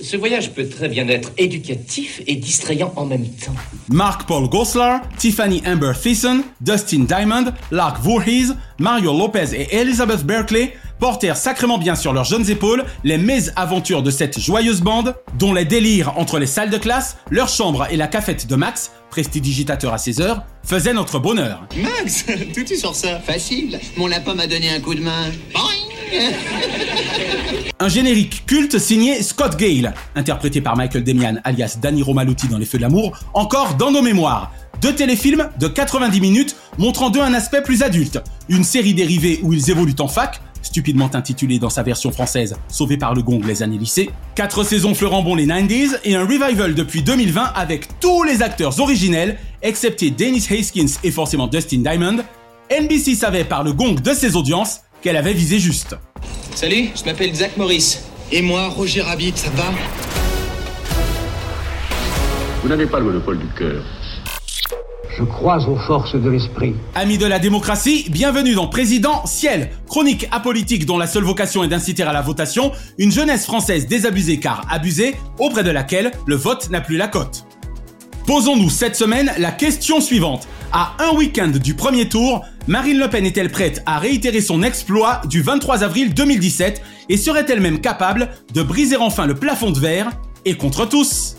Ce 0.00 0.16
voyage 0.16 0.52
peut 0.52 0.68
très 0.68 0.88
bien 0.88 1.08
être 1.08 1.32
éducatif 1.36 2.22
et 2.28 2.36
distrayant 2.36 2.92
en 2.94 3.06
même 3.06 3.26
temps. 3.26 3.54
Mark 3.88 4.28
Paul 4.28 4.48
Gosselaar, 4.48 5.00
Tiffany 5.18 5.62
Amber 5.66 5.94
Thiessen, 6.00 6.42
Dustin 6.60 7.06
Diamond, 7.08 7.46
Lark 7.72 8.00
Voorhees, 8.02 8.54
Mario 8.78 9.18
Lopez 9.18 9.52
et 9.52 9.74
Elizabeth 9.74 10.24
Berkeley 10.24 10.74
portèrent 10.98 11.36
sacrément 11.36 11.78
bien 11.78 11.94
sur 11.94 12.12
leurs 12.12 12.24
jeunes 12.24 12.48
épaules 12.50 12.84
les 13.02 13.18
mésaventures 13.18 14.02
de 14.02 14.10
cette 14.10 14.38
joyeuse 14.38 14.80
bande, 14.80 15.14
dont 15.38 15.52
les 15.52 15.64
délires 15.64 16.12
entre 16.16 16.38
les 16.38 16.46
salles 16.46 16.70
de 16.70 16.78
classe, 16.78 17.16
leur 17.30 17.48
chambre 17.48 17.86
et 17.90 17.96
la 17.96 18.06
cafette 18.06 18.46
de 18.46 18.56
Max, 18.56 18.92
prestidigitateur 19.10 19.92
à 19.92 19.98
16 19.98 20.20
heures, 20.20 20.42
faisaient 20.62 20.92
notre 20.92 21.18
bonheur. 21.18 21.66
Max, 21.76 22.24
tout 22.54 22.64
tu 22.64 22.76
sors 22.76 22.94
ça 22.94 23.20
Facile. 23.20 23.78
Mon 23.96 24.06
lapin 24.06 24.34
m'a 24.34 24.46
donné 24.46 24.70
un 24.70 24.80
coup 24.80 24.94
de 24.94 25.00
main. 25.00 25.30
Boing 25.52 25.62
Un 27.80 27.88
générique 27.88 28.46
culte 28.46 28.78
signé 28.78 29.22
Scott 29.22 29.56
Gale, 29.56 29.94
interprété 30.14 30.60
par 30.60 30.76
Michael 30.76 31.04
Demian 31.04 31.36
alias 31.44 31.78
Danny 31.80 32.02
Romaluti 32.02 32.48
dans 32.48 32.58
Les 32.58 32.66
Feux 32.66 32.78
de 32.78 32.82
l'amour, 32.82 33.18
encore 33.34 33.74
dans 33.74 33.90
nos 33.90 34.02
mémoires. 34.02 34.52
Deux 34.80 34.94
téléfilms 34.94 35.48
de 35.58 35.68
90 35.68 36.20
minutes 36.20 36.56
montrant 36.78 37.10
d'eux 37.10 37.20
un 37.20 37.34
aspect 37.34 37.62
plus 37.62 37.82
adulte. 37.82 38.20
Une 38.48 38.64
série 38.64 38.94
dérivée 38.94 39.40
où 39.42 39.52
ils 39.52 39.70
évoluent 39.70 39.94
en 40.00 40.08
fac, 40.08 40.40
stupidement 40.64 41.10
intitulée 41.14 41.58
dans 41.58 41.70
sa 41.70 41.82
version 41.82 42.10
française 42.10 42.56
Sauvé 42.68 42.96
par 42.96 43.14
le 43.14 43.22
gong 43.22 43.40
les 43.46 43.62
années 43.62 43.78
lycée. 43.78 44.10
Quatre 44.34 44.64
saisons 44.64 44.94
fleurant 44.94 45.22
bon 45.22 45.34
les 45.34 45.46
90s 45.46 46.00
et 46.04 46.16
un 46.16 46.22
revival 46.26 46.74
depuis 46.74 47.02
2020 47.02 47.52
avec 47.54 48.00
tous 48.00 48.24
les 48.24 48.42
acteurs 48.42 48.80
originels, 48.80 49.38
excepté 49.62 50.10
Dennis 50.10 50.46
Haskins 50.50 50.98
et 51.04 51.10
forcément 51.10 51.46
Dustin 51.46 51.78
Diamond. 51.78 52.24
NBC 52.70 53.14
savait 53.14 53.44
par 53.44 53.62
le 53.62 53.72
gong 53.72 53.94
de 53.94 54.12
ses 54.12 54.36
audiences 54.36 54.80
qu'elle 55.02 55.16
avait 55.16 55.34
visé 55.34 55.58
juste. 55.58 55.96
Salut, 56.54 56.88
je 56.96 57.04
m'appelle 57.04 57.34
Zach 57.34 57.56
Morris. 57.56 57.98
Et 58.32 58.40
moi, 58.42 58.68
Roger 58.68 59.02
Rabbit, 59.02 59.34
ça 59.36 59.50
te 59.50 59.56
va? 59.56 59.70
Vous 62.62 62.68
n'avez 62.68 62.86
pas 62.86 62.98
le 62.98 63.04
monopole 63.04 63.38
du 63.38 63.46
cœur. 63.48 63.84
Je 65.16 65.22
crois 65.22 65.68
aux 65.68 65.76
forces 65.76 66.16
de 66.16 66.28
l'esprit. 66.28 66.74
Amis 66.96 67.18
de 67.18 67.26
la 67.26 67.38
démocratie, 67.38 68.06
bienvenue 68.10 68.54
dans 68.54 68.66
Président 68.66 69.24
Ciel, 69.26 69.70
chronique 69.86 70.26
apolitique 70.32 70.86
dont 70.86 70.98
la 70.98 71.06
seule 71.06 71.22
vocation 71.22 71.62
est 71.62 71.68
d'inciter 71.68 72.02
à 72.02 72.12
la 72.12 72.20
votation 72.20 72.72
une 72.98 73.12
jeunesse 73.12 73.44
française 73.44 73.86
désabusée 73.86 74.40
car 74.40 74.66
abusée, 74.70 75.14
auprès 75.38 75.62
de 75.62 75.70
laquelle 75.70 76.10
le 76.26 76.34
vote 76.34 76.68
n'a 76.70 76.80
plus 76.80 76.96
la 76.96 77.06
cote. 77.06 77.44
Posons-nous 78.26 78.70
cette 78.70 78.96
semaine 78.96 79.30
la 79.38 79.52
question 79.52 80.00
suivante. 80.00 80.48
À 80.72 80.94
un 80.98 81.14
week-end 81.14 81.52
du 81.62 81.74
premier 81.74 82.08
tour, 82.08 82.44
Marine 82.66 82.98
Le 82.98 83.08
Pen 83.08 83.24
est-elle 83.24 83.52
prête 83.52 83.82
à 83.86 84.00
réitérer 84.00 84.40
son 84.40 84.64
exploit 84.64 85.20
du 85.28 85.42
23 85.42 85.84
avril 85.84 86.12
2017 86.12 86.82
et 87.08 87.16
serait-elle 87.16 87.60
même 87.60 87.80
capable 87.80 88.30
de 88.52 88.62
briser 88.62 88.96
enfin 88.96 89.26
le 89.26 89.34
plafond 89.36 89.70
de 89.70 89.78
verre 89.78 90.10
et 90.44 90.56
contre 90.56 90.88
tous? 90.88 91.36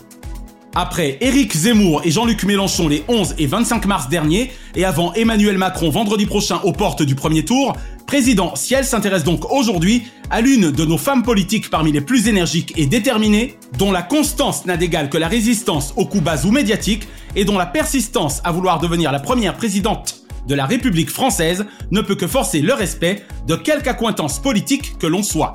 Après 0.76 1.16
Éric 1.22 1.56
Zemmour 1.56 2.02
et 2.04 2.10
Jean-Luc 2.10 2.44
Mélenchon 2.44 2.86
les 2.86 3.02
11 3.08 3.36
et 3.38 3.46
25 3.46 3.86
mars 3.86 4.08
dernier, 4.10 4.52
et 4.74 4.84
avant 4.84 5.14
Emmanuel 5.14 5.56
Macron 5.56 5.88
vendredi 5.88 6.26
prochain 6.26 6.60
aux 6.64 6.72
portes 6.72 7.02
du 7.02 7.14
premier 7.14 7.46
tour, 7.46 7.74
Président 8.06 8.54
Ciel 8.56 8.84
s'intéresse 8.84 9.24
donc 9.24 9.50
aujourd'hui 9.50 10.06
à 10.28 10.42
l'une 10.42 10.70
de 10.70 10.84
nos 10.84 10.98
femmes 10.98 11.22
politiques 11.22 11.70
parmi 11.70 11.92
les 11.92 12.02
plus 12.02 12.28
énergiques 12.28 12.74
et 12.76 12.84
déterminées, 12.84 13.56
dont 13.78 13.90
la 13.90 14.02
constance 14.02 14.66
n'a 14.66 14.76
d'égal 14.76 15.08
que 15.08 15.16
la 15.16 15.28
résistance 15.28 15.94
aux 15.96 16.04
coups 16.04 16.22
bas 16.22 16.44
ou 16.44 16.50
médiatiques, 16.50 17.08
et 17.34 17.46
dont 17.46 17.56
la 17.56 17.66
persistance 17.66 18.42
à 18.44 18.52
vouloir 18.52 18.78
devenir 18.78 19.12
la 19.12 19.20
première 19.20 19.54
présidente 19.54 20.20
de 20.46 20.54
la 20.54 20.66
République 20.66 21.10
française 21.10 21.64
ne 21.90 22.02
peut 22.02 22.16
que 22.16 22.26
forcer 22.26 22.60
le 22.60 22.74
respect 22.74 23.24
de 23.46 23.56
quelque 23.56 23.88
accointance 23.88 24.38
politique 24.40 24.98
que 24.98 25.06
l'on 25.06 25.22
soit. 25.22 25.54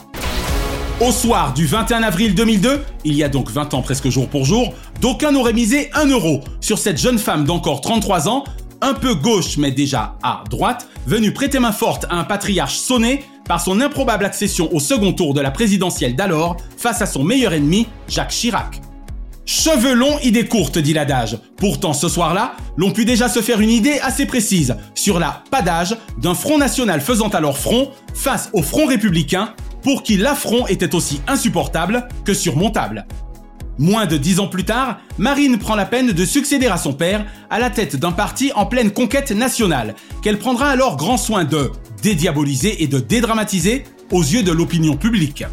Au 1.01 1.11
soir 1.11 1.51
du 1.55 1.65
21 1.65 2.03
avril 2.03 2.35
2002, 2.35 2.79
il 3.05 3.15
y 3.15 3.23
a 3.23 3.29
donc 3.29 3.49
20 3.49 3.73
ans 3.73 3.81
presque 3.81 4.09
jour 4.09 4.29
pour 4.29 4.45
jour, 4.45 4.71
d'aucuns 4.99 5.31
n'auraient 5.31 5.51
misé 5.51 5.89
1 5.95 6.05
euro 6.05 6.41
sur 6.59 6.77
cette 6.77 6.99
jeune 6.99 7.17
femme 7.17 7.43
d'encore 7.43 7.81
33 7.81 8.29
ans, 8.29 8.43
un 8.81 8.93
peu 8.93 9.15
gauche 9.15 9.57
mais 9.57 9.71
déjà 9.71 10.19
à 10.21 10.43
droite, 10.51 10.87
venue 11.07 11.33
prêter 11.33 11.57
main 11.57 11.71
forte 11.71 12.05
à 12.11 12.17
un 12.17 12.23
patriarche 12.23 12.77
sonné 12.77 13.23
par 13.47 13.59
son 13.59 13.81
improbable 13.81 14.25
accession 14.25 14.71
au 14.75 14.79
second 14.79 15.11
tour 15.11 15.33
de 15.33 15.41
la 15.41 15.49
présidentielle 15.49 16.15
d'alors 16.15 16.57
face 16.77 17.01
à 17.01 17.07
son 17.07 17.23
meilleur 17.23 17.53
ennemi, 17.53 17.87
Jacques 18.07 18.29
Chirac. 18.29 18.79
Cheveux 19.43 19.95
longs, 19.95 20.19
idée 20.19 20.47
courte, 20.47 20.77
dit 20.77 20.93
l'adage. 20.93 21.39
Pourtant, 21.57 21.93
ce 21.93 22.09
soir-là, 22.09 22.53
l'on 22.77 22.91
put 22.91 23.05
déjà 23.05 23.27
se 23.27 23.41
faire 23.41 23.59
une 23.59 23.71
idée 23.71 23.99
assez 24.03 24.27
précise 24.27 24.75
sur 24.93 25.19
la 25.19 25.41
pas 25.49 25.63
d'âge 25.63 25.97
d'un 26.19 26.35
Front 26.35 26.59
National 26.59 27.01
faisant 27.01 27.29
alors 27.29 27.57
front 27.57 27.89
face 28.13 28.51
au 28.53 28.61
Front 28.61 28.85
Républicain, 28.85 29.55
pour 29.83 30.03
qui 30.03 30.17
l'affront 30.17 30.67
était 30.67 30.95
aussi 30.95 31.21
insupportable 31.27 32.07
que 32.25 32.33
surmontable. 32.33 33.05
Moins 33.77 34.05
de 34.05 34.17
dix 34.17 34.39
ans 34.39 34.47
plus 34.47 34.63
tard, 34.63 34.99
Marine 35.17 35.57
prend 35.57 35.75
la 35.75 35.85
peine 35.85 36.11
de 36.11 36.25
succéder 36.25 36.67
à 36.67 36.77
son 36.77 36.93
père 36.93 37.25
à 37.49 37.57
la 37.57 37.69
tête 37.69 37.95
d'un 37.95 38.11
parti 38.11 38.51
en 38.53 38.65
pleine 38.65 38.91
conquête 38.91 39.31
nationale, 39.31 39.95
qu'elle 40.21 40.37
prendra 40.37 40.67
alors 40.67 40.97
grand 40.97 41.17
soin 41.17 41.45
de 41.45 41.71
dédiaboliser 42.03 42.83
et 42.83 42.87
de 42.87 42.99
dédramatiser 42.99 43.85
aux 44.11 44.21
yeux 44.21 44.43
de 44.43 44.51
l'opinion 44.51 44.95
publique. 44.95 45.45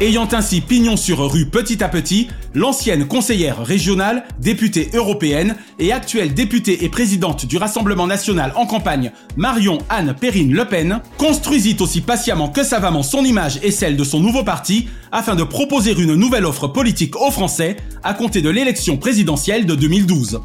Ayant 0.00 0.28
ainsi 0.30 0.60
pignon 0.60 0.96
sur 0.96 1.28
rue 1.28 1.46
petit 1.46 1.82
à 1.82 1.88
petit, 1.88 2.28
l'ancienne 2.54 3.08
conseillère 3.08 3.64
régionale, 3.64 4.22
députée 4.38 4.90
européenne 4.94 5.56
et 5.80 5.90
actuelle 5.92 6.34
députée 6.34 6.84
et 6.84 6.88
présidente 6.88 7.46
du 7.46 7.56
Rassemblement 7.56 8.06
national 8.06 8.52
en 8.54 8.64
campagne, 8.64 9.10
Marion 9.36 9.78
Anne 9.88 10.14
Perrine 10.14 10.54
Le 10.54 10.66
Pen, 10.66 11.00
construisit 11.16 11.76
aussi 11.80 12.00
patiemment 12.00 12.48
que 12.48 12.62
savamment 12.62 13.02
son 13.02 13.24
image 13.24 13.58
et 13.64 13.72
celle 13.72 13.96
de 13.96 14.04
son 14.04 14.20
nouveau 14.20 14.44
parti 14.44 14.88
afin 15.10 15.34
de 15.34 15.42
proposer 15.42 16.00
une 16.00 16.14
nouvelle 16.14 16.46
offre 16.46 16.68
politique 16.68 17.16
aux 17.16 17.32
Français 17.32 17.76
à 18.04 18.14
compter 18.14 18.40
de 18.40 18.50
l'élection 18.50 18.98
présidentielle 18.98 19.66
de 19.66 19.74
2012. 19.74 20.38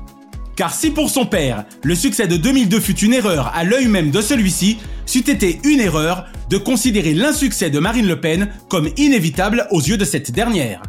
Car 0.56 0.74
si 0.74 0.92
pour 0.92 1.10
son 1.10 1.26
père, 1.26 1.66
le 1.84 1.96
succès 1.96 2.28
de 2.28 2.38
2002 2.38 2.80
fut 2.80 3.00
une 3.00 3.14
erreur 3.14 3.52
à 3.56 3.64
l'œil 3.64 3.88
même 3.88 4.12
de 4.12 4.22
celui-ci, 4.22 4.78
c'eût 5.06 5.30
été 5.30 5.60
une 5.64 5.80
erreur 5.80 6.26
de 6.50 6.58
considérer 6.58 7.14
l'insuccès 7.14 7.70
de 7.70 7.80
Marine 7.80 8.08
Le 8.08 8.20
Pen 8.20 8.50
comme 8.70 8.90
inévitable 8.98 9.68
aux 9.72 9.82
yeux 9.82 9.98
de 9.98 10.06
cette 10.06 10.32
dernière. 10.32 10.82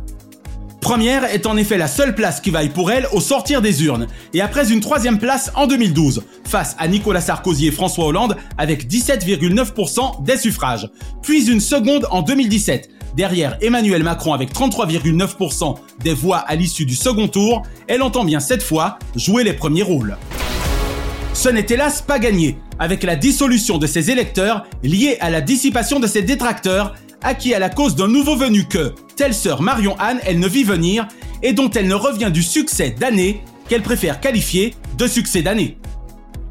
Première 0.83 1.25
est 1.25 1.47
en 1.47 1.57
effet 1.57 1.79
la 1.79 1.89
seule 1.89 2.15
place 2.15 2.43
qui 2.43 2.51
vaille 2.51 2.69
pour 2.69 2.91
elle 2.91 3.09
au 3.13 3.21
sortir 3.23 3.63
des 3.63 3.85
urnes, 3.85 4.07
et 4.35 4.43
après 4.43 4.71
une 4.71 4.81
troisième 4.81 5.19
place 5.19 5.51
en 5.55 5.67
2012, 5.67 6.25
face 6.47 6.77
à 6.79 6.87
Nicolas 6.87 7.23
Sarkozy 7.23 7.69
et 7.69 7.71
François 7.71 8.05
Hollande 8.05 8.37
avec 8.59 8.87
17,9% 8.87 10.23
des 10.23 10.37
suffrages, 10.37 10.91
puis 11.23 11.51
une 11.51 11.61
seconde 11.61 12.07
en 12.11 12.21
2017, 12.21 12.91
derrière 13.17 13.57
Emmanuel 13.61 14.03
Macron 14.03 14.33
avec 14.33 14.53
33,9% 14.53 15.77
des 16.03 16.15
voix 16.15 16.39
à 16.39 16.55
l'issue 16.55 16.87
du 16.87 16.95
second 16.95 17.29
tour, 17.29 17.63
elle 17.89 18.03
entend 18.03 18.25
bien 18.25 18.41
cette 18.41 18.63
fois 18.63 18.99
jouer 19.17 19.45
les 19.45 19.53
premiers 19.53 19.83
rôles. 19.83 20.17
Ce 21.33 21.49
n'est 21.49 21.67
hélas 21.69 22.01
pas 22.01 22.19
gagné, 22.19 22.59
avec 22.79 23.03
la 23.03 23.17
dissolution 23.17 23.79
de 23.79 23.87
ses 23.87 24.11
électeurs 24.11 24.65
liée 24.83 25.17
à 25.21 25.31
la 25.31 25.41
dissipation 25.41 25.99
de 25.99 26.07
ses 26.07 26.23
détracteurs, 26.23 26.95
acquis 27.23 27.55
à 27.55 27.59
la 27.59 27.71
cause 27.71 27.97
d'un 27.97 28.09
nouveau 28.09 28.37
venu 28.37 28.67
que, 28.67 28.95
telle 29.17 29.35
sœur 29.35 29.61
Marion 29.61 29.97
Anne, 29.99 30.21
elle 30.27 30.39
ne 30.39 30.49
vit 30.49 30.65
venir, 30.65 31.09
et 31.43 31.53
dont 31.53 31.71
elle 31.71 31.89
ne 31.89 31.95
revient 31.95 32.31
du 32.33 32.43
succès 32.43 32.91
d'année 32.91 33.43
qu'elle 33.69 33.83
préfère 33.83 34.21
qualifier 34.21 34.75
de 34.97 35.07
succès 35.07 35.43
d'année. 35.43 35.77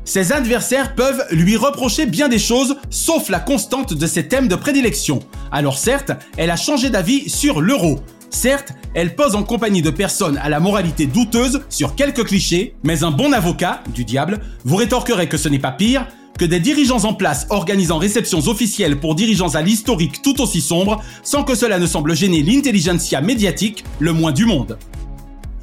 Ses 0.06 0.34
adversaires 0.34 0.96
peuvent 0.96 1.24
lui 1.32 1.56
reprocher 1.56 2.06
bien 2.06 2.28
des 2.28 2.40
choses, 2.40 2.76
sauf 2.90 3.30
la 3.30 3.40
constante 3.40 3.94
de 3.94 4.06
ses 4.06 4.28
thèmes 4.28 4.50
de 4.50 4.56
prédilection. 4.56 5.20
Alors 5.52 5.78
certes, 5.78 6.12
elle 6.36 6.52
a 6.52 6.58
changé 6.58 6.90
d'avis 6.90 7.30
sur 7.30 7.62
l'euro. 7.62 8.02
Certes, 8.30 8.74
elle 8.96 9.16
pose 9.16 9.36
en 9.36 9.44
compagnie 9.44 9.82
de 9.82 9.92
personnes 9.92 10.38
à 10.44 10.50
la 10.50 10.60
moralité 10.60 11.06
douteuse 11.06 11.62
sur 11.70 11.96
quelques 11.96 12.26
clichés, 12.26 12.76
mais 12.84 13.04
un 13.04 13.12
bon 13.12 13.32
avocat, 13.32 13.82
du 13.94 14.04
diable, 14.04 14.42
vous 14.66 14.76
rétorquerait 14.76 15.30
que 15.30 15.38
ce 15.38 15.48
n'est 15.48 15.60
pas 15.60 15.72
pire, 15.72 16.06
que 16.38 16.46
des 16.46 16.60
dirigeants 16.60 17.06
en 17.06 17.14
place 17.14 17.48
organisant 17.50 17.98
réceptions 17.98 18.48
officielles 18.48 19.00
pour 19.00 19.16
dirigeants 19.16 19.56
à 19.56 19.62
l'historique 19.62 20.22
tout 20.22 20.42
aussi 20.42 20.60
sombre, 20.60 21.02
sans 21.22 21.44
que 21.44 21.56
cela 21.56 21.80
ne 21.80 21.86
semble 21.86 22.16
gêner 22.16 22.42
l'intelligentsia 22.44 23.22
médiatique 23.22 23.86
le 24.00 24.12
moins 24.12 24.32
du 24.32 24.46
monde. 24.46 24.78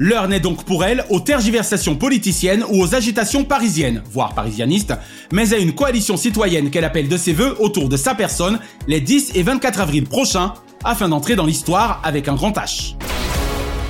L'heure 0.02 0.28
n'est 0.28 0.40
donc 0.40 0.64
pour 0.64 0.82
elle 0.82 1.04
aux 1.10 1.20
tergiversations 1.20 1.94
politiciennes 1.94 2.64
ou 2.70 2.82
aux 2.82 2.94
agitations 2.94 3.44
parisiennes, 3.44 4.02
voire 4.10 4.32
parisianistes, 4.32 4.94
mais 5.30 5.52
à 5.52 5.58
une 5.58 5.74
coalition 5.74 6.16
citoyenne 6.16 6.70
qu'elle 6.70 6.86
appelle 6.86 7.06
de 7.06 7.18
ses 7.18 7.34
voeux 7.34 7.54
autour 7.60 7.90
de 7.90 7.98
sa 7.98 8.14
personne 8.14 8.60
les 8.88 9.02
10 9.02 9.32
et 9.34 9.42
24 9.42 9.78
avril 9.78 10.06
prochains, 10.06 10.54
afin 10.84 11.10
d'entrer 11.10 11.36
dans 11.36 11.44
l'histoire 11.44 12.00
avec 12.02 12.28
un 12.28 12.34
grand 12.34 12.56
H. 12.56 12.94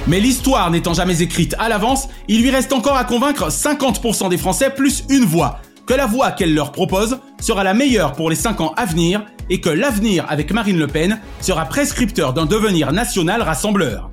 Mais 0.08 0.18
l'histoire 0.18 0.68
n'étant 0.72 0.94
jamais 0.94 1.22
écrite 1.22 1.54
à 1.60 1.68
l'avance, 1.68 2.08
il 2.26 2.42
lui 2.42 2.50
reste 2.50 2.72
encore 2.72 2.96
à 2.96 3.04
convaincre 3.04 3.48
50% 3.48 4.30
des 4.30 4.36
Français 4.36 4.70
plus 4.70 5.04
une 5.10 5.24
voix, 5.24 5.60
que 5.86 5.94
la 5.94 6.06
voie 6.06 6.32
qu'elle 6.32 6.54
leur 6.54 6.72
propose 6.72 7.20
sera 7.40 7.62
la 7.62 7.72
meilleure 7.72 8.14
pour 8.14 8.30
les 8.30 8.36
5 8.36 8.60
ans 8.62 8.74
à 8.76 8.84
venir 8.84 9.24
et 9.48 9.60
que 9.60 9.70
l'avenir 9.70 10.26
avec 10.28 10.52
Marine 10.52 10.78
Le 10.80 10.88
Pen 10.88 11.20
sera 11.40 11.66
prescripteur 11.66 12.32
d'un 12.32 12.46
devenir 12.46 12.92
national 12.92 13.42
rassembleur. 13.42 14.10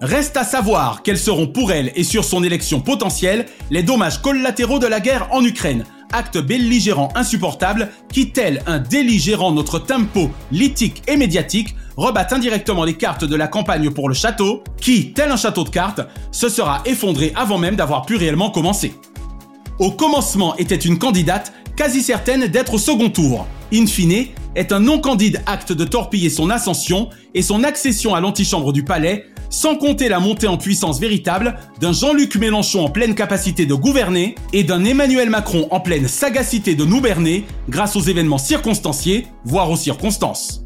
Reste 0.00 0.38
à 0.38 0.44
savoir 0.44 1.02
quels 1.02 1.18
seront 1.18 1.46
pour 1.46 1.72
elle 1.72 1.92
et 1.94 2.04
sur 2.04 2.24
son 2.24 2.42
élection 2.42 2.80
potentielle 2.80 3.44
les 3.70 3.82
dommages 3.82 4.22
collatéraux 4.22 4.78
de 4.78 4.86
la 4.86 4.98
guerre 4.98 5.28
en 5.30 5.44
Ukraine, 5.44 5.84
acte 6.10 6.38
belligérant 6.38 7.10
insupportable 7.14 7.90
qui, 8.10 8.30
tel 8.30 8.62
un 8.66 8.78
délit 8.78 9.18
gérant 9.18 9.52
notre 9.52 9.78
tempo 9.78 10.30
lithique 10.52 11.02
et 11.06 11.18
médiatique, 11.18 11.74
rebattent 11.98 12.32
indirectement 12.32 12.84
les 12.84 12.94
cartes 12.94 13.24
de 13.24 13.36
la 13.36 13.46
campagne 13.46 13.90
pour 13.90 14.08
le 14.08 14.14
château, 14.14 14.64
qui, 14.80 15.12
tel 15.12 15.30
un 15.30 15.36
château 15.36 15.64
de 15.64 15.68
cartes, 15.68 16.00
se 16.32 16.48
sera 16.48 16.80
effondré 16.86 17.34
avant 17.36 17.58
même 17.58 17.76
d'avoir 17.76 18.06
pu 18.06 18.16
réellement 18.16 18.48
commencer. 18.48 18.94
Au 19.78 19.90
commencement 19.90 20.56
était 20.56 20.76
une 20.76 20.98
candidate 20.98 21.52
quasi 21.76 22.00
certaine 22.00 22.46
d'être 22.46 22.72
au 22.72 22.78
second 22.78 23.10
tour. 23.10 23.46
In 23.70 23.86
fine, 23.86 24.28
est 24.54 24.72
un 24.72 24.80
non-candide 24.80 25.42
acte 25.46 25.72
de 25.72 25.84
torpiller 25.84 26.30
son 26.30 26.48
ascension 26.48 27.10
et 27.34 27.42
son 27.42 27.64
accession 27.64 28.14
à 28.14 28.20
l'antichambre 28.20 28.72
du 28.72 28.82
palais, 28.82 29.26
sans 29.50 29.76
compter 29.76 30.08
la 30.08 30.20
montée 30.20 30.46
en 30.46 30.56
puissance 30.56 31.00
véritable 31.00 31.58
d'un 31.80 31.92
Jean-Luc 31.92 32.36
Mélenchon 32.36 32.84
en 32.84 32.88
pleine 32.88 33.14
capacité 33.14 33.66
de 33.66 33.74
gouverner 33.74 34.36
et 34.52 34.64
d'un 34.64 34.84
Emmanuel 34.84 35.28
Macron 35.28 35.66
en 35.70 35.80
pleine 35.80 36.08
sagacité 36.08 36.74
de 36.74 36.84
nous 36.84 37.00
berner 37.00 37.44
grâce 37.68 37.96
aux 37.96 38.00
événements 38.00 38.38
circonstanciés, 38.38 39.26
voire 39.44 39.70
aux 39.70 39.76
circonstances. 39.76 40.64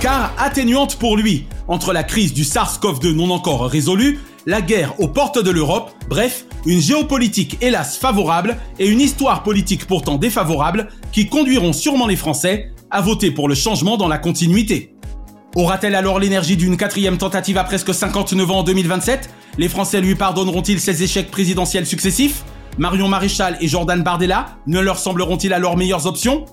Car 0.00 0.34
atténuante 0.36 0.96
pour 0.96 1.16
lui, 1.16 1.46
entre 1.68 1.92
la 1.92 2.02
crise 2.02 2.34
du 2.34 2.42
SARS-CoV-2 2.42 3.14
non 3.14 3.30
encore 3.30 3.64
résolue, 3.66 4.18
la 4.46 4.60
guerre 4.60 4.98
aux 5.00 5.06
portes 5.06 5.42
de 5.42 5.50
l'Europe, 5.50 5.92
bref, 6.08 6.44
une 6.66 6.80
géopolitique 6.80 7.58
hélas 7.60 7.96
favorable 7.96 8.56
et 8.80 8.88
une 8.88 9.00
histoire 9.00 9.44
politique 9.44 9.86
pourtant 9.86 10.16
défavorable 10.16 10.88
qui 11.12 11.28
conduiront 11.28 11.72
sûrement 11.72 12.08
les 12.08 12.16
Français 12.16 12.72
à 12.90 13.00
voter 13.00 13.30
pour 13.30 13.48
le 13.48 13.54
changement 13.54 13.96
dans 13.96 14.08
la 14.08 14.18
continuité. 14.18 14.92
Aura-t-elle 15.54 15.94
alors 15.94 16.18
l'énergie 16.18 16.56
d'une 16.56 16.78
quatrième 16.78 17.18
tentative 17.18 17.58
à 17.58 17.64
presque 17.64 17.92
59 17.92 18.50
ans 18.50 18.58
en 18.60 18.62
2027 18.62 19.28
Les 19.58 19.68
Français 19.68 20.00
lui 20.00 20.14
pardonneront-ils 20.14 20.80
ses 20.80 21.02
échecs 21.02 21.30
présidentiels 21.30 21.86
successifs? 21.86 22.42
Marion 22.78 23.06
Maréchal 23.06 23.58
et 23.60 23.68
Jordan 23.68 24.02
Bardella 24.02 24.56
ne 24.66 24.80
leur 24.80 24.98
sembleront-ils 24.98 25.52
alors 25.52 25.76
meilleures 25.76 26.06
options? 26.06 26.46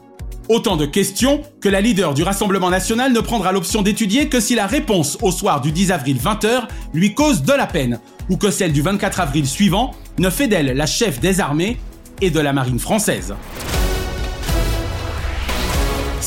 Autant 0.50 0.76
de 0.76 0.86
questions 0.86 1.42
que 1.62 1.70
la 1.70 1.80
leader 1.80 2.14
du 2.14 2.24
Rassemblement 2.24 2.70
national 2.70 3.14
ne 3.14 3.22
prendra 3.22 3.54
l'option 3.54 3.84
d'étudier 3.84 4.28
que 4.28 4.42
si 4.42 4.54
la 4.54 4.68
réponse 4.68 5.18
au 5.22 5.32
soir 5.32 5.62
du 5.62 5.72
10 5.72 5.92
avril 5.92 6.18
20h 6.18 6.64
lui 6.94 7.14
cause 7.14 7.44
de 7.44 7.54
la 7.54 7.68
peine, 7.68 8.00
ou 8.30 8.36
que 8.36 8.52
celle 8.52 8.74
du 8.74 8.82
24 8.82 9.22
avril 9.22 9.48
suivant 9.48 9.92
ne 10.18 10.30
fait 10.30 10.48
d'elle 10.48 10.76
la 10.76 10.86
chef 10.88 11.22
des 11.22 11.40
armées 11.40 11.78
et 12.20 12.32
de 12.32 12.40
la 12.42 12.52
marine 12.52 12.80
française. 12.80 13.34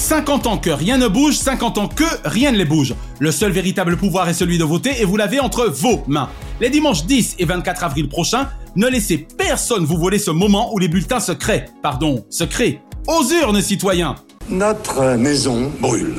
50 0.02 0.48
ans 0.48 0.58
que 0.58 0.70
rien 0.70 0.98
ne 0.98 1.06
bouge, 1.06 1.36
50 1.36 1.78
ans 1.78 1.86
que 1.86 2.02
rien 2.24 2.50
ne 2.50 2.56
les 2.56 2.64
bouge. 2.64 2.92
Le 3.20 3.30
seul 3.30 3.52
véritable 3.52 3.96
pouvoir 3.96 4.28
est 4.28 4.34
celui 4.34 4.58
de 4.58 4.64
voter 4.64 5.00
et 5.00 5.04
vous 5.04 5.16
l'avez 5.16 5.38
entre 5.38 5.66
vos 5.66 6.02
mains. 6.08 6.28
Les 6.60 6.70
dimanches 6.70 7.06
10 7.06 7.36
et 7.38 7.44
24 7.44 7.84
avril 7.84 8.08
prochains, 8.08 8.48
ne 8.74 8.88
laissez 8.88 9.18
personne 9.38 9.84
vous 9.84 9.96
voler 9.96 10.18
ce 10.18 10.32
moment 10.32 10.74
où 10.74 10.78
les 10.80 10.88
bulletins 10.88 11.20
se 11.20 11.30
créent. 11.30 11.66
Pardon, 11.82 12.24
se 12.30 12.42
créent. 12.42 12.80
Aux 13.06 13.22
urnes, 13.30 13.62
citoyens 13.62 14.16
Notre 14.50 15.14
maison 15.14 15.70
brûle. 15.80 16.16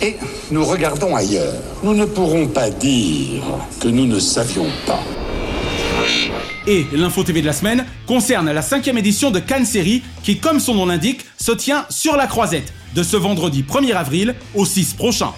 Et 0.00 0.16
nous 0.50 0.64
regardons 0.64 1.14
ailleurs. 1.14 1.52
Nous 1.82 1.94
ne 1.94 2.06
pourrons 2.06 2.46
pas 2.46 2.70
dire 2.70 3.42
que 3.78 3.88
nous 3.88 4.06
ne 4.06 4.18
savions 4.18 4.68
pas. 4.86 5.00
Et 6.66 6.86
l'info 6.92 7.24
TV 7.24 7.42
de 7.42 7.46
la 7.46 7.52
semaine 7.52 7.84
concerne 8.06 8.50
la 8.50 8.62
cinquième 8.62 8.96
édition 8.96 9.30
de 9.30 9.38
Cannes 9.38 9.66
Série 9.66 10.02
qui, 10.22 10.38
comme 10.38 10.60
son 10.60 10.74
nom 10.74 10.86
l'indique, 10.86 11.26
se 11.38 11.52
tient 11.52 11.84
sur 11.90 12.16
la 12.16 12.26
croisette 12.26 12.72
de 12.98 13.04
ce 13.04 13.16
vendredi 13.16 13.62
1er 13.62 13.94
avril 13.94 14.34
au 14.56 14.64
6 14.64 14.94
prochain. 14.94 15.30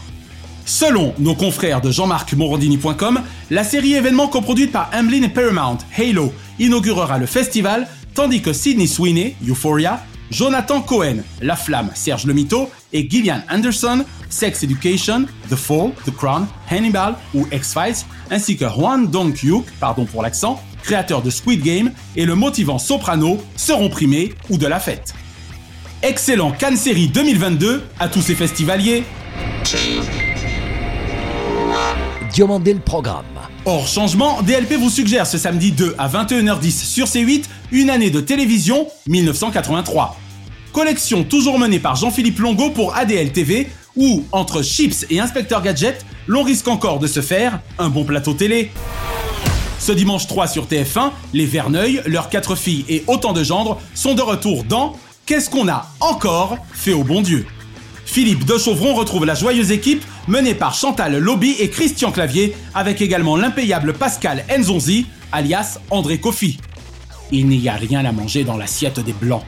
Selon 0.65 1.13
nos 1.19 1.35
confrères 1.35 1.83
de 1.83 1.91
jean-marc-morandini.com, 1.91 3.21
la 3.51 3.65
série 3.65 3.93
événement 3.93 4.29
coproduite 4.29 4.73
par 4.73 4.91
Amblin 4.95 5.25
et 5.25 5.29
Paramount, 5.29 5.77
Halo, 5.95 6.33
inaugurera 6.59 7.19
le 7.19 7.27
festival, 7.27 7.87
tandis 8.15 8.41
que 8.41 8.55
Sydney 8.55 8.87
Sweeney, 8.87 9.37
Euphoria, 9.47 10.03
Jonathan 10.31 10.81
Cohen, 10.81 11.19
La 11.43 11.55
Flamme, 11.55 11.91
Serge 11.95 12.25
Le 12.25 12.33
Mito 12.33 12.71
et 12.95 13.07
Gillian 13.11 13.43
Anderson, 13.51 14.07
Sex 14.31 14.63
Education, 14.63 15.27
The 15.51 15.57
Fall, 15.57 15.91
The 16.07 16.17
Crown, 16.17 16.47
Hannibal 16.71 17.15
ou 17.35 17.47
X-Files, 17.53 18.07
ainsi 18.31 18.57
que 18.57 18.65
Juan 18.65 19.07
Dong-hyuk, 19.07 19.67
pardon 19.81 20.07
pour 20.07 20.23
l'accent, 20.23 20.63
créateur 20.83 21.21
de 21.21 21.29
Squid 21.29 21.63
Game 21.63 21.93
et 22.17 22.25
le 22.25 22.35
motivant 22.35 22.79
soprano 22.79 23.37
seront 23.57 23.91
primés 23.91 24.33
ou 24.49 24.57
de 24.57 24.67
la 24.67 24.81
fête. 24.81 25.13
Excellent 26.03 26.53
Cannes 26.53 26.79
Série 26.79 27.09
2022 27.09 27.83
à 27.99 28.09
tous 28.09 28.23
ces 28.23 28.35
festivaliers. 28.35 29.05
Diomandé 32.33 32.73
le 32.73 32.81
programme. 32.81 33.27
Hors 33.67 33.87
changement, 33.87 34.41
DLP 34.41 34.79
vous 34.79 34.89
suggère 34.89 35.27
ce 35.27 35.37
samedi 35.37 35.73
2 35.73 35.97
à 35.99 36.09
21h10 36.09 36.71
sur 36.71 37.07
C8 37.07 37.45
une 37.73 37.91
année 37.91 38.09
de 38.09 38.23
télévision 38.23 38.87
1983. 39.09 40.17
Collection 40.73 41.23
toujours 41.23 41.59
menée 41.59 41.81
par 41.81 41.97
Jean-Philippe 41.97 42.39
Longo 42.39 42.71
pour 42.71 42.97
ADL 42.97 43.33
TV 43.33 43.69
où, 43.95 44.25
entre 44.33 44.63
Chips 44.63 45.05
et 45.11 45.21
Inspecteur 45.21 45.61
Gadget, 45.61 46.07
l'on 46.27 46.45
risque 46.45 46.69
encore 46.69 46.99
de 46.99 47.09
se 47.09 47.21
faire 47.21 47.61
un 47.79 47.91
bon 47.91 48.05
plateau 48.05 48.33
télé. 48.33 48.71
Ce 49.79 49.93
dimanche 49.93 50.27
3 50.27 50.47
sur 50.47 50.65
TF1, 50.65 51.11
les 51.35 51.45
Verneuil, 51.45 52.01
leurs 52.07 52.31
quatre 52.31 52.55
filles 52.55 52.87
et 52.89 53.05
autant 53.07 53.35
de 53.35 53.45
gendres 53.45 53.79
sont 53.95 54.15
de 54.15 54.23
retour 54.23 54.65
dans 54.65 54.97
Qu'est-ce 55.31 55.49
qu'on 55.49 55.69
a 55.69 55.87
encore 56.01 56.59
fait 56.73 56.93
au 56.93 57.05
bon 57.05 57.21
Dieu? 57.21 57.47
Philippe 58.05 58.45
de 58.47 58.59
Chauvron 58.59 58.95
retrouve 58.95 59.25
la 59.25 59.37
joyeuse 59.37 59.71
équipe 59.71 60.05
menée 60.27 60.57
par 60.57 60.75
Chantal 60.75 61.17
Lobby 61.19 61.55
et 61.61 61.71
Christian 61.71 62.11
Clavier, 62.11 62.57
avec 62.75 63.01
également 63.01 63.37
l'impayable 63.37 63.93
Pascal 63.93 64.45
Enzonzi, 64.51 65.07
alias 65.31 65.79
André 65.91 66.19
Kofi. 66.19 66.59
Il 67.31 67.47
n'y 67.47 67.69
a 67.69 67.75
rien 67.75 68.05
à 68.05 68.11
manger 68.11 68.43
dans 68.43 68.57
l'assiette 68.57 68.99
des 68.99 69.13
Blancs. 69.13 69.45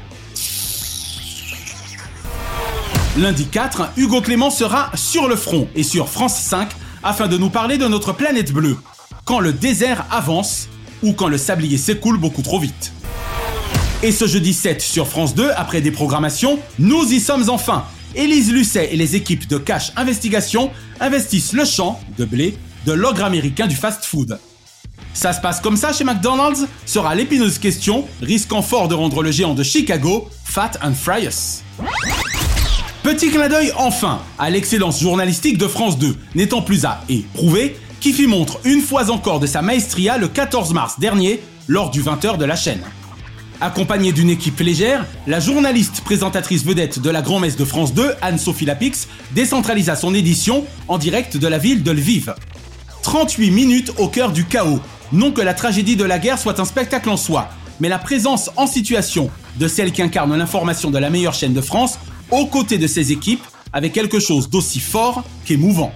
Lundi 3.17 3.47
4, 3.47 3.95
Hugo 3.97 4.21
Clément 4.21 4.51
sera 4.51 4.93
sur 4.95 5.27
le 5.27 5.35
front 5.35 5.67
et 5.75 5.83
sur 5.83 6.09
France 6.09 6.39
5 6.39 6.69
afin 7.03 7.27
de 7.27 7.37
nous 7.37 7.51
parler 7.51 7.77
de 7.77 7.89
notre 7.89 8.13
planète 8.13 8.53
bleue. 8.53 8.77
Quand 9.25 9.41
le 9.41 9.53
désert 9.53 10.07
avance 10.13 10.69
ou 11.03 11.13
quand 11.13 11.27
le 11.27 11.39
sablier 11.39 11.77
s'écoule 11.77 12.19
beaucoup 12.19 12.43
trop 12.43 12.61
vite. 12.61 12.93
Et 14.05 14.11
ce 14.11 14.27
jeudi 14.27 14.53
7 14.53 14.83
sur 14.83 15.07
France 15.07 15.37
2, 15.37 15.51
après 15.55 15.81
des 15.81 15.93
programmations, 15.93 16.59
nous 16.81 17.05
y 17.13 17.21
sommes 17.21 17.49
enfin. 17.49 17.85
Élise 18.17 18.53
Lucet 18.53 18.93
et 18.93 18.97
les 18.97 19.15
équipes 19.15 19.47
de 19.47 19.59
Cash 19.59 19.93
Investigation 19.95 20.73
investissent 20.99 21.53
le 21.53 21.65
champ 21.65 22.01
de 22.19 22.25
blé 22.25 22.57
de 22.85 22.93
l'ogre 22.93 23.23
américain 23.23 23.69
du 23.69 23.77
fast-food. 23.77 24.41
Ça 25.15 25.33
se 25.33 25.41
passe 25.41 25.61
comme 25.61 25.77
ça 25.77 25.93
chez 25.93 26.03
McDonald's? 26.03 26.67
Sera 26.85 27.15
l'épineuse 27.15 27.59
question, 27.59 28.05
risquant 28.21 28.61
fort 28.61 28.89
de 28.89 28.95
rendre 28.95 29.23
le 29.23 29.31
géant 29.31 29.55
de 29.55 29.63
Chicago 29.63 30.29
Fat 30.45 30.73
and 30.83 30.95
Furious. 30.95 31.63
Petit 33.05 33.31
clin 33.31 33.49
d'œil 33.49 33.73
enfin 33.77 34.21
à 34.37 34.51
l'excellence 34.51 35.01
journalistique 35.01 35.59
de 35.59 35.69
France 35.69 35.97
2, 35.99 36.17
n'étant 36.35 36.63
plus 36.63 36.85
à 36.85 37.03
éprouver, 37.09 37.77
qui 38.01 38.13
fit 38.13 38.27
montre 38.27 38.59
une 38.65 38.81
fois 38.81 39.11
encore 39.11 39.39
de 39.39 39.47
sa 39.47 39.63
maestria 39.63 40.19
le 40.19 40.27
14 40.27 40.73
mars 40.73 40.99
dernier 40.99 41.41
lors 41.69 41.91
du 41.91 42.03
20h 42.03 42.37
de 42.37 42.45
la 42.45 42.57
chaîne. 42.57 42.83
Accompagnée 43.63 44.11
d'une 44.11 44.29
équipe 44.29 44.59
légère, 44.59 45.07
la 45.29 45.39
journaliste 45.39 46.01
présentatrice 46.01 46.65
vedette 46.65 46.99
de 46.99 47.09
la 47.11 47.23
grand-messe 47.23 47.55
de 47.55 47.65
France 47.65 47.95
2, 47.95 48.15
Anne-Sophie 48.21 48.65
Lapix, 48.65 49.07
décentralisa 49.37 49.95
son 49.95 50.17
édition 50.17 50.67
en 50.89 50.99
direct 50.99 51.37
de 51.37 51.47
la 51.47 51.59
ville 51.59 51.85
de 51.85 51.93
Lviv. 51.93 52.35
38 53.03 53.53
minutes 53.53 53.93
au 53.99 54.09
cœur 54.09 54.33
du 54.33 54.47
chaos. 54.47 54.81
Non 55.13 55.31
que 55.31 55.43
la 55.43 55.55
tragédie 55.55 55.95
de 55.95 56.03
la 56.03 56.19
guerre 56.19 56.41
soit 56.41 56.59
un 56.59 56.65
spectacle 56.65 57.09
en 57.09 57.17
soi, 57.17 57.51
mais 57.79 57.89
la 57.89 58.01
présence 58.01 58.51
en 58.57 58.67
situation 58.67 59.31
de 59.61 59.69
celle 59.69 59.93
qui 59.93 60.03
incarne 60.03 60.37
l'information 60.37 60.91
de 60.91 60.99
la 60.99 61.09
meilleure 61.09 61.35
chaîne 61.35 61.55
de 61.55 61.61
France 61.61 62.01
aux 62.33 62.47
côtés 62.47 62.79
de 62.79 62.89
ses 62.89 63.13
équipes 63.13 63.45
avec 63.73 63.93
quelque 63.93 64.19
chose 64.19 64.51
d'aussi 64.51 64.81
fort 64.81 65.23
qu'émouvant. 65.45 65.93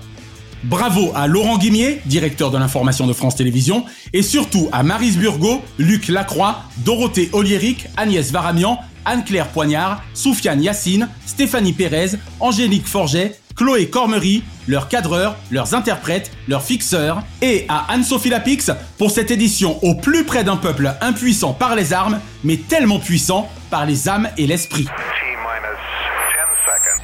Bravo 0.65 1.13
à 1.15 1.27
Laurent 1.27 1.59
Guimier, 1.59 2.01
directeur 2.07 2.51
de 2.51 2.59
l'information 2.59 3.07
de 3.07 3.13
France 3.13 3.37
Télévisions, 3.37 3.85
et 4.13 4.23
surtout 4.23 4.69
à 4.73 4.83
Marise 4.83 5.19
Burgot, 5.19 5.63
Luc 5.79 6.09
Lacroix, 6.09 6.63
Dorothée 6.79 7.29
Oliéric, 7.33 7.87
Agnès 7.97 8.31
Varamian, 8.33 8.79
Anne-Claire 9.05 9.49
Poignard, 9.49 10.03
Soufiane 10.15 10.63
Yassine, 10.63 11.09
Stéphanie 11.27 11.73
Pérez, 11.73 12.11
Angélique 12.41 12.89
Forget, 12.89 13.39
Chloé 13.55 13.89
Cormery, 13.89 14.43
leurs 14.67 14.89
cadreurs, 14.89 15.37
leurs 15.51 15.75
interprètes, 15.75 16.31
leurs 16.49 16.63
fixeurs, 16.63 17.23
et 17.41 17.65
à 17.69 17.87
Anne-Sophie 17.93 18.29
Lapix 18.29 18.71
pour 18.99 19.11
cette 19.11 19.31
édition 19.31 19.83
au 19.83 19.95
plus 19.95 20.25
près 20.25 20.45
d'un 20.45 20.57
peuple 20.57 20.93
impuissant 21.01 21.53
par 21.55 21.75
les 21.75 21.93
armes, 21.93 22.21
mais 22.45 22.57
tellement 22.57 22.99
puissant 22.99 23.49
par 23.71 23.87
les 23.87 24.09
âmes 24.09 24.29
et 24.37 24.47
l'esprit. 24.47 24.87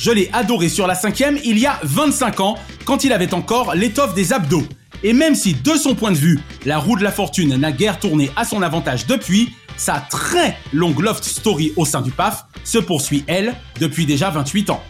Je 0.00 0.10
l'ai 0.10 0.30
adoré 0.32 0.70
sur 0.70 0.86
la 0.86 0.94
cinquième 0.94 1.38
il 1.44 1.58
y 1.58 1.66
a 1.66 1.78
25 1.82 2.40
ans, 2.40 2.56
quand 2.86 3.04
il 3.04 3.12
avait 3.12 3.34
encore 3.34 3.74
l'étoffe 3.74 4.14
des 4.14 4.32
abdos. 4.32 4.64
Et 5.02 5.12
même 5.12 5.34
si, 5.34 5.52
de 5.52 5.74
son 5.74 5.94
point 5.94 6.10
de 6.10 6.16
vue, 6.16 6.40
la 6.64 6.78
roue 6.78 6.96
de 6.96 7.04
la 7.04 7.12
fortune 7.12 7.54
n'a 7.56 7.70
guère 7.70 7.98
tourné 7.98 8.30
à 8.34 8.46
son 8.46 8.62
avantage 8.62 9.06
depuis, 9.06 9.52
sa 9.76 10.02
très 10.10 10.56
longue 10.72 11.00
loft 11.00 11.22
story 11.22 11.74
au 11.76 11.84
sein 11.84 12.00
du 12.00 12.12
PAF 12.12 12.46
se 12.64 12.78
poursuit, 12.78 13.24
elle, 13.26 13.54
depuis 13.78 14.06
déjà 14.06 14.30
28 14.30 14.70
ans. 14.70 14.82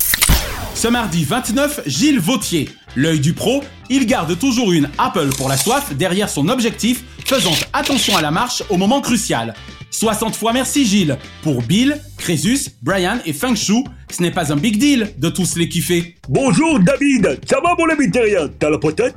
Ce 0.76 0.86
mardi 0.86 1.24
29, 1.24 1.80
Gilles 1.86 2.20
Vautier. 2.20 2.68
L'œil 2.94 3.18
du 3.18 3.32
pro, 3.32 3.64
il 3.88 4.06
garde 4.06 4.38
toujours 4.38 4.70
une 4.70 4.88
Apple 4.96 5.30
pour 5.30 5.48
la 5.48 5.56
soif 5.56 5.92
derrière 5.92 6.28
son 6.28 6.48
objectif, 6.48 7.02
faisant 7.24 7.54
attention 7.72 8.16
à 8.16 8.22
la 8.22 8.30
marche 8.30 8.62
au 8.70 8.76
moment 8.76 9.00
crucial. 9.00 9.54
60 9.90 10.36
fois 10.36 10.52
merci 10.52 10.86
Gilles 10.86 11.18
pour 11.42 11.62
Bill, 11.62 12.00
Crésus, 12.16 12.70
Brian 12.82 13.18
et 13.26 13.32
Feng 13.32 13.54
Shu. 13.54 13.84
Ce 14.10 14.22
n'est 14.22 14.30
pas 14.30 14.52
un 14.52 14.56
big 14.56 14.78
deal 14.78 15.12
de 15.18 15.28
tous 15.28 15.56
les 15.56 15.68
kiffer. 15.68 16.16
Bonjour 16.28 16.78
David, 16.80 17.40
ça 17.48 17.60
va 17.60 17.74
mon 17.78 17.88
ami 17.88 18.10
terrien? 18.10 18.48
T'as 18.58 18.70
la 18.70 18.78
potette 18.78 19.16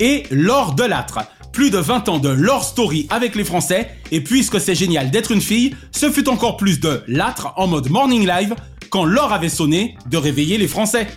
Et 0.00 0.24
Laure 0.30 0.74
Delattre. 0.74 1.20
Plus 1.52 1.70
de 1.70 1.78
20 1.78 2.08
ans 2.08 2.18
de 2.18 2.30
Lore 2.30 2.64
Story 2.64 3.06
avec 3.10 3.34
les 3.34 3.44
Français, 3.44 3.90
et 4.10 4.22
puisque 4.22 4.58
c'est 4.58 4.74
génial 4.74 5.10
d'être 5.10 5.32
une 5.32 5.42
fille, 5.42 5.76
ce 5.90 6.10
fut 6.10 6.28
encore 6.30 6.56
plus 6.56 6.80
de 6.80 7.02
Latre 7.06 7.52
en 7.56 7.66
mode 7.66 7.90
morning 7.90 8.26
live 8.26 8.54
quand 8.88 9.04
l'or 9.04 9.32
avait 9.32 9.50
sonné 9.50 9.96
de 10.10 10.16
réveiller 10.16 10.56
les 10.56 10.68
Français. 10.68 11.08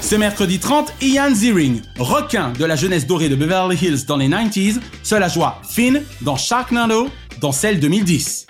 Ce 0.00 0.16
mercredi 0.16 0.58
30, 0.58 0.92
Ian 1.00 1.34
Ziering, 1.34 1.80
requin 1.98 2.52
de 2.52 2.64
la 2.64 2.76
jeunesse 2.76 3.06
dorée 3.06 3.28
de 3.28 3.36
Beverly 3.36 3.76
Hills 3.80 4.04
dans 4.06 4.18
les 4.18 4.28
90s, 4.28 4.78
se 5.02 5.14
la 5.14 5.28
joie 5.28 5.62
Finn 5.68 6.02
dans 6.20 6.36
Sharknado 6.36 7.08
dans 7.44 7.52
celle 7.52 7.78
2010. 7.78 8.46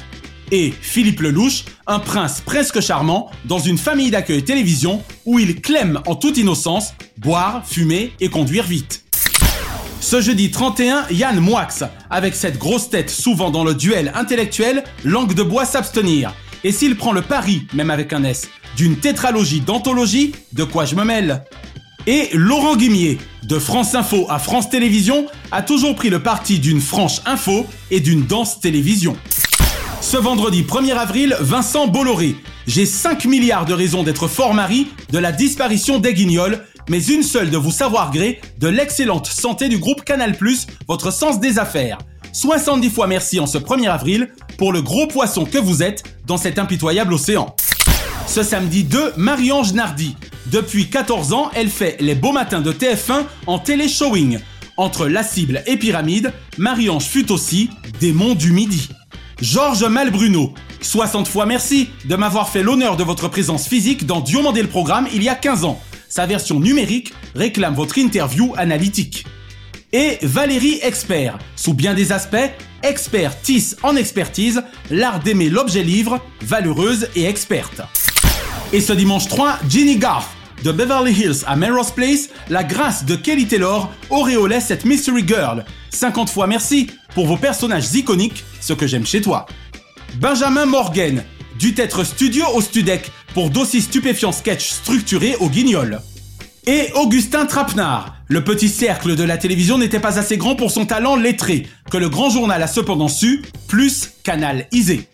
Et 0.52 0.72
Philippe 0.80 1.18
Lelouch, 1.18 1.64
un 1.88 1.98
prince 1.98 2.40
presque 2.40 2.80
charmant 2.80 3.28
dans 3.44 3.58
une 3.58 3.76
famille 3.76 4.12
d'accueil 4.12 4.44
télévision 4.44 5.02
où 5.24 5.40
il 5.40 5.60
clème 5.60 6.00
en 6.06 6.14
toute 6.14 6.38
innocence 6.38 6.94
boire, 7.18 7.66
fumer 7.66 8.12
et 8.20 8.28
conduire 8.28 8.62
vite. 8.62 9.04
Ce 10.00 10.20
jeudi 10.20 10.52
31, 10.52 11.06
Yann 11.10 11.40
Moix, 11.40 11.66
avec 12.08 12.36
cette 12.36 12.56
grosse 12.56 12.88
tête 12.88 13.10
souvent 13.10 13.50
dans 13.50 13.64
le 13.64 13.74
duel 13.74 14.12
intellectuel, 14.14 14.84
langue 15.02 15.34
de 15.34 15.42
bois 15.42 15.64
s'abstenir. 15.64 16.32
Et 16.62 16.70
s'il 16.70 16.94
prend 16.94 17.10
le 17.10 17.22
pari, 17.22 17.66
même 17.72 17.90
avec 17.90 18.12
un 18.12 18.22
S, 18.22 18.48
d'une 18.76 18.94
tétralogie 18.98 19.60
d'anthologie, 19.60 20.36
de 20.52 20.62
quoi 20.62 20.84
je 20.84 20.94
me 20.94 21.02
mêle? 21.02 21.42
Et 22.06 22.28
Laurent 22.34 22.76
Guimier, 22.76 23.18
de 23.44 23.58
France 23.58 23.94
Info 23.94 24.26
à 24.28 24.38
France 24.38 24.68
Télévisions, 24.68 25.26
a 25.50 25.62
toujours 25.62 25.94
pris 25.94 26.10
le 26.10 26.22
parti 26.22 26.58
d'une 26.58 26.82
franche 26.82 27.20
info 27.24 27.66
et 27.90 28.00
d'une 28.00 28.26
dense 28.26 28.60
télévision. 28.60 29.16
Ce 30.02 30.18
vendredi 30.18 30.62
1er 30.62 30.92
avril, 30.92 31.34
Vincent 31.40 31.86
Bolloré. 31.86 32.36
J'ai 32.66 32.84
5 32.84 33.24
milliards 33.24 33.64
de 33.64 33.72
raisons 33.72 34.02
d'être 34.02 34.28
fort 34.28 34.52
mari 34.52 34.88
de 35.12 35.18
la 35.18 35.32
disparition 35.32 35.98
des 35.98 36.12
guignols, 36.12 36.62
mais 36.90 37.02
une 37.02 37.22
seule 37.22 37.48
de 37.48 37.56
vous 37.56 37.70
savoir 37.70 38.10
gré 38.10 38.38
de 38.58 38.68
l'excellente 38.68 39.26
santé 39.26 39.70
du 39.70 39.78
groupe 39.78 40.04
Canal+, 40.04 40.36
votre 40.86 41.10
sens 41.10 41.40
des 41.40 41.58
affaires. 41.58 41.96
70 42.34 42.90
fois 42.90 43.06
merci 43.06 43.40
en 43.40 43.46
ce 43.46 43.56
1er 43.56 43.88
avril 43.88 44.28
pour 44.58 44.74
le 44.74 44.82
gros 44.82 45.06
poisson 45.06 45.46
que 45.46 45.58
vous 45.58 45.82
êtes 45.82 46.02
dans 46.26 46.36
cet 46.36 46.58
impitoyable 46.58 47.14
océan. 47.14 47.56
Ce 48.26 48.42
samedi 48.42 48.84
2, 48.84 49.12
Marie-Ange 49.16 49.74
Nardi. 49.74 50.16
Depuis 50.46 50.88
14 50.88 51.32
ans, 51.32 51.50
elle 51.54 51.68
fait 51.68 51.96
les 52.00 52.14
beaux 52.14 52.32
matins 52.32 52.60
de 52.60 52.72
TF1 52.72 53.24
en 53.46 53.58
télé-showing. 53.58 54.40
Entre 54.76 55.06
La 55.06 55.22
Cible 55.22 55.62
et 55.66 55.76
Pyramide, 55.76 56.32
Marie-Ange 56.58 57.04
fut 57.04 57.30
aussi 57.30 57.70
Démon 58.00 58.34
du 58.34 58.50
Midi. 58.50 58.88
Georges 59.40 59.84
Malbruno. 59.84 60.52
60 60.80 61.28
fois 61.28 61.46
merci 61.46 61.88
de 62.06 62.16
m'avoir 62.16 62.48
fait 62.48 62.62
l'honneur 62.62 62.96
de 62.96 63.04
votre 63.04 63.28
présence 63.28 63.68
physique 63.68 64.04
dans 64.06 64.20
Diomandé 64.20 64.62
le 64.62 64.68
programme 64.68 65.06
il 65.14 65.22
y 65.22 65.28
a 65.28 65.34
15 65.34 65.64
ans. 65.64 65.80
Sa 66.08 66.26
version 66.26 66.60
numérique 66.60 67.14
réclame 67.34 67.74
votre 67.74 67.98
interview 67.98 68.52
analytique. 68.56 69.26
Et 69.92 70.18
Valérie 70.22 70.80
Expert, 70.82 71.38
sous 71.54 71.72
bien 71.72 71.94
des 71.94 72.10
aspects, 72.10 72.50
expertise 72.82 73.76
en 73.82 73.94
expertise, 73.94 74.62
l'art 74.90 75.20
d'aimer 75.20 75.48
l'objet 75.48 75.84
livre, 75.84 76.20
valeureuse 76.42 77.08
et 77.14 77.26
experte. 77.26 77.80
Et 78.74 78.80
ce 78.80 78.92
dimanche 78.92 79.28
3, 79.28 79.60
Ginny 79.68 79.98
Garth 79.98 80.26
de 80.64 80.72
Beverly 80.72 81.12
Hills 81.12 81.44
à 81.46 81.54
Melrose 81.54 81.92
Place, 81.92 82.30
la 82.50 82.64
grâce 82.64 83.04
de 83.04 83.14
Kelly 83.14 83.46
Taylor 83.46 83.88
auréolait 84.10 84.60
cette 84.60 84.84
Mystery 84.84 85.22
Girl. 85.24 85.64
50 85.90 86.28
fois 86.28 86.48
merci 86.48 86.88
pour 87.14 87.28
vos 87.28 87.36
personnages 87.36 87.94
iconiques, 87.94 88.42
ce 88.60 88.72
que 88.72 88.88
j'aime 88.88 89.06
chez 89.06 89.20
toi. 89.20 89.46
Benjamin 90.16 90.66
Morgan, 90.66 91.22
du 91.56 91.72
être 91.76 92.02
studio 92.02 92.44
au 92.52 92.60
studec 92.60 93.12
pour 93.32 93.50
d'aussi 93.50 93.80
stupéfiants 93.80 94.32
sketchs 94.32 94.70
structurés 94.70 95.36
au 95.38 95.48
guignol. 95.48 96.00
Et 96.66 96.88
Augustin 96.96 97.46
Trapenard, 97.46 98.16
le 98.26 98.42
petit 98.42 98.68
cercle 98.68 99.14
de 99.14 99.22
la 99.22 99.38
télévision 99.38 99.78
n'était 99.78 100.00
pas 100.00 100.18
assez 100.18 100.36
grand 100.36 100.56
pour 100.56 100.72
son 100.72 100.84
talent 100.84 101.14
lettré, 101.14 101.68
que 101.92 101.96
le 101.96 102.08
grand 102.08 102.28
journal 102.28 102.60
a 102.60 102.66
cependant 102.66 103.06
su, 103.06 103.42
plus 103.68 104.10
Canal 104.24 104.66
Isé. 104.72 105.08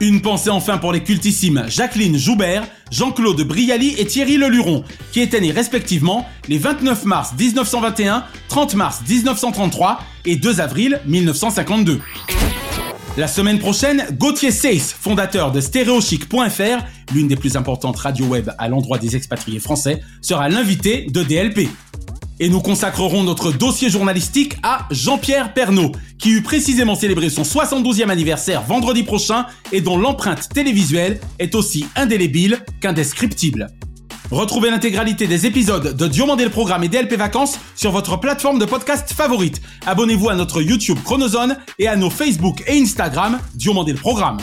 Une 0.00 0.22
pensée 0.22 0.50
enfin 0.50 0.78
pour 0.78 0.92
les 0.92 1.02
cultissimes 1.02 1.64
Jacqueline 1.66 2.16
Joubert, 2.16 2.62
Jean-Claude 2.92 3.42
Brialy 3.42 3.96
et 3.98 4.06
Thierry 4.06 4.36
Leluron, 4.36 4.84
qui 5.10 5.18
étaient 5.18 5.40
nés 5.40 5.50
respectivement 5.50 6.24
les 6.46 6.56
29 6.56 7.04
mars 7.04 7.32
1921, 7.36 8.22
30 8.46 8.74
mars 8.76 9.02
1933 9.08 9.98
et 10.24 10.36
2 10.36 10.60
avril 10.60 11.00
1952. 11.04 12.00
La 13.16 13.26
semaine 13.26 13.58
prochaine, 13.58 14.06
Gauthier 14.12 14.52
Seyss, 14.52 14.92
fondateur 14.92 15.50
de 15.50 15.60
stéréochic.fr, 15.60 16.84
l'une 17.12 17.26
des 17.26 17.34
plus 17.34 17.56
importantes 17.56 17.96
radios 17.96 18.26
web 18.26 18.52
à 18.56 18.68
l'endroit 18.68 18.98
des 18.98 19.16
expatriés 19.16 19.58
français, 19.58 20.00
sera 20.22 20.48
l'invité 20.48 21.08
de 21.10 21.24
DLP. 21.24 21.68
Et 22.40 22.48
nous 22.48 22.60
consacrerons 22.60 23.24
notre 23.24 23.50
dossier 23.52 23.90
journalistique 23.90 24.56
à 24.62 24.86
Jean-Pierre 24.90 25.54
Pernaud, 25.54 25.92
qui 26.18 26.30
eut 26.30 26.42
précisément 26.42 26.94
célébré 26.94 27.30
son 27.30 27.42
72e 27.42 28.10
anniversaire 28.10 28.62
vendredi 28.62 29.02
prochain 29.02 29.46
et 29.72 29.80
dont 29.80 29.98
l'empreinte 29.98 30.48
télévisuelle 30.48 31.20
est 31.38 31.54
aussi 31.54 31.86
indélébile 31.96 32.60
qu'indescriptible. 32.80 33.68
Retrouvez 34.30 34.70
l'intégralité 34.70 35.26
des 35.26 35.46
épisodes 35.46 35.96
de 35.96 36.06
Diomandé 36.06 36.44
le 36.44 36.50
Programme 36.50 36.84
et 36.84 36.88
DLP 36.88 37.14
Vacances 37.14 37.58
sur 37.74 37.92
votre 37.92 38.20
plateforme 38.20 38.58
de 38.58 38.66
podcast 38.66 39.12
favorite. 39.12 39.60
Abonnez-vous 39.86 40.28
à 40.28 40.34
notre 40.34 40.60
YouTube 40.60 40.98
Chronozone 41.02 41.56
et 41.78 41.88
à 41.88 41.96
nos 41.96 42.10
Facebook 42.10 42.62
et 42.66 42.78
Instagram 42.78 43.38
Diomandé 43.54 43.92
le 43.92 43.98
Programme. 43.98 44.38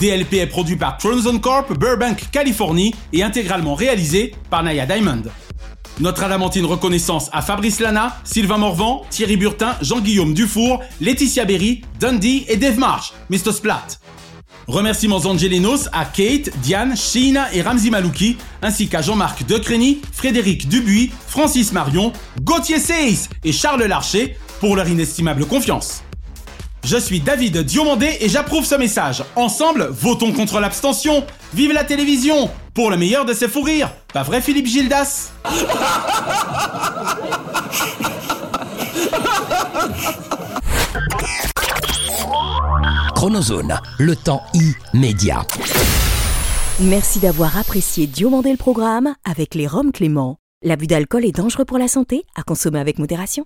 DLP 0.00 0.34
est 0.34 0.46
produit 0.46 0.76
par 0.76 0.96
Chronozone 0.96 1.40
Corp, 1.40 1.76
Burbank, 1.78 2.30
Californie 2.32 2.94
et 3.12 3.22
intégralement 3.22 3.74
réalisé 3.74 4.34
par 4.48 4.62
Naya 4.62 4.86
Diamond. 4.86 5.24
Notre 6.00 6.22
adamantine 6.22 6.64
reconnaissance 6.64 7.28
à 7.32 7.42
Fabrice 7.42 7.80
Lana, 7.80 8.16
Sylvain 8.22 8.58
Morvan, 8.58 9.04
Thierry 9.10 9.36
Burtin, 9.36 9.74
Jean-Guillaume 9.82 10.32
Dufour, 10.32 10.80
Laetitia 11.00 11.44
Berry, 11.44 11.82
Dundee 11.98 12.44
et 12.48 12.56
Dave 12.56 12.78
Marsh, 12.78 13.12
Mr. 13.30 13.52
Splat. 13.52 13.84
Remerciements 14.68 15.16
angelinos 15.24 15.88
à 15.92 16.04
Kate, 16.04 16.50
Diane, 16.62 16.96
Sheena 16.96 17.52
et 17.52 17.62
Ramzi 17.62 17.90
Malouki, 17.90 18.36
ainsi 18.62 18.86
qu'à 18.86 19.02
Jean-Marc 19.02 19.44
Decrény, 19.46 20.00
Frédéric 20.12 20.68
Dubuis, 20.68 21.10
Francis 21.26 21.72
Marion, 21.72 22.12
Gauthier 22.42 22.78
Seyss 22.78 23.28
et 23.42 23.52
Charles 23.52 23.82
Larcher 23.84 24.36
pour 24.60 24.76
leur 24.76 24.88
inestimable 24.88 25.46
confiance. 25.46 26.02
Je 26.90 26.96
suis 26.96 27.20
David 27.20 27.58
Diomandé 27.64 28.16
et 28.18 28.30
j'approuve 28.30 28.64
ce 28.64 28.74
message. 28.74 29.22
Ensemble, 29.36 29.88
votons 29.90 30.32
contre 30.32 30.58
l'abstention. 30.58 31.22
Vive 31.52 31.74
la 31.74 31.84
télévision 31.84 32.48
Pour 32.72 32.90
le 32.90 32.96
meilleur 32.96 33.26
de 33.26 33.34
ses 33.34 33.46
fous 33.46 33.60
rires. 33.60 33.90
Pas 34.14 34.22
vrai 34.22 34.40
Philippe 34.40 34.64
Gildas? 34.64 35.32
Chronozone, 43.14 43.78
le 43.98 44.16
temps 44.16 44.40
immédiat. 44.94 45.44
Merci 46.80 47.18
d'avoir 47.18 47.58
apprécié 47.58 48.06
Diomandé 48.06 48.50
le 48.50 48.56
programme 48.56 49.14
avec 49.30 49.54
les 49.54 49.66
Roms 49.66 49.92
Clément. 49.92 50.38
L'abus 50.62 50.86
d'alcool 50.86 51.26
est 51.26 51.36
dangereux 51.36 51.66
pour 51.66 51.76
la 51.76 51.88
santé, 51.88 52.24
à 52.34 52.42
consommer 52.42 52.80
avec 52.80 52.98
modération. 52.98 53.44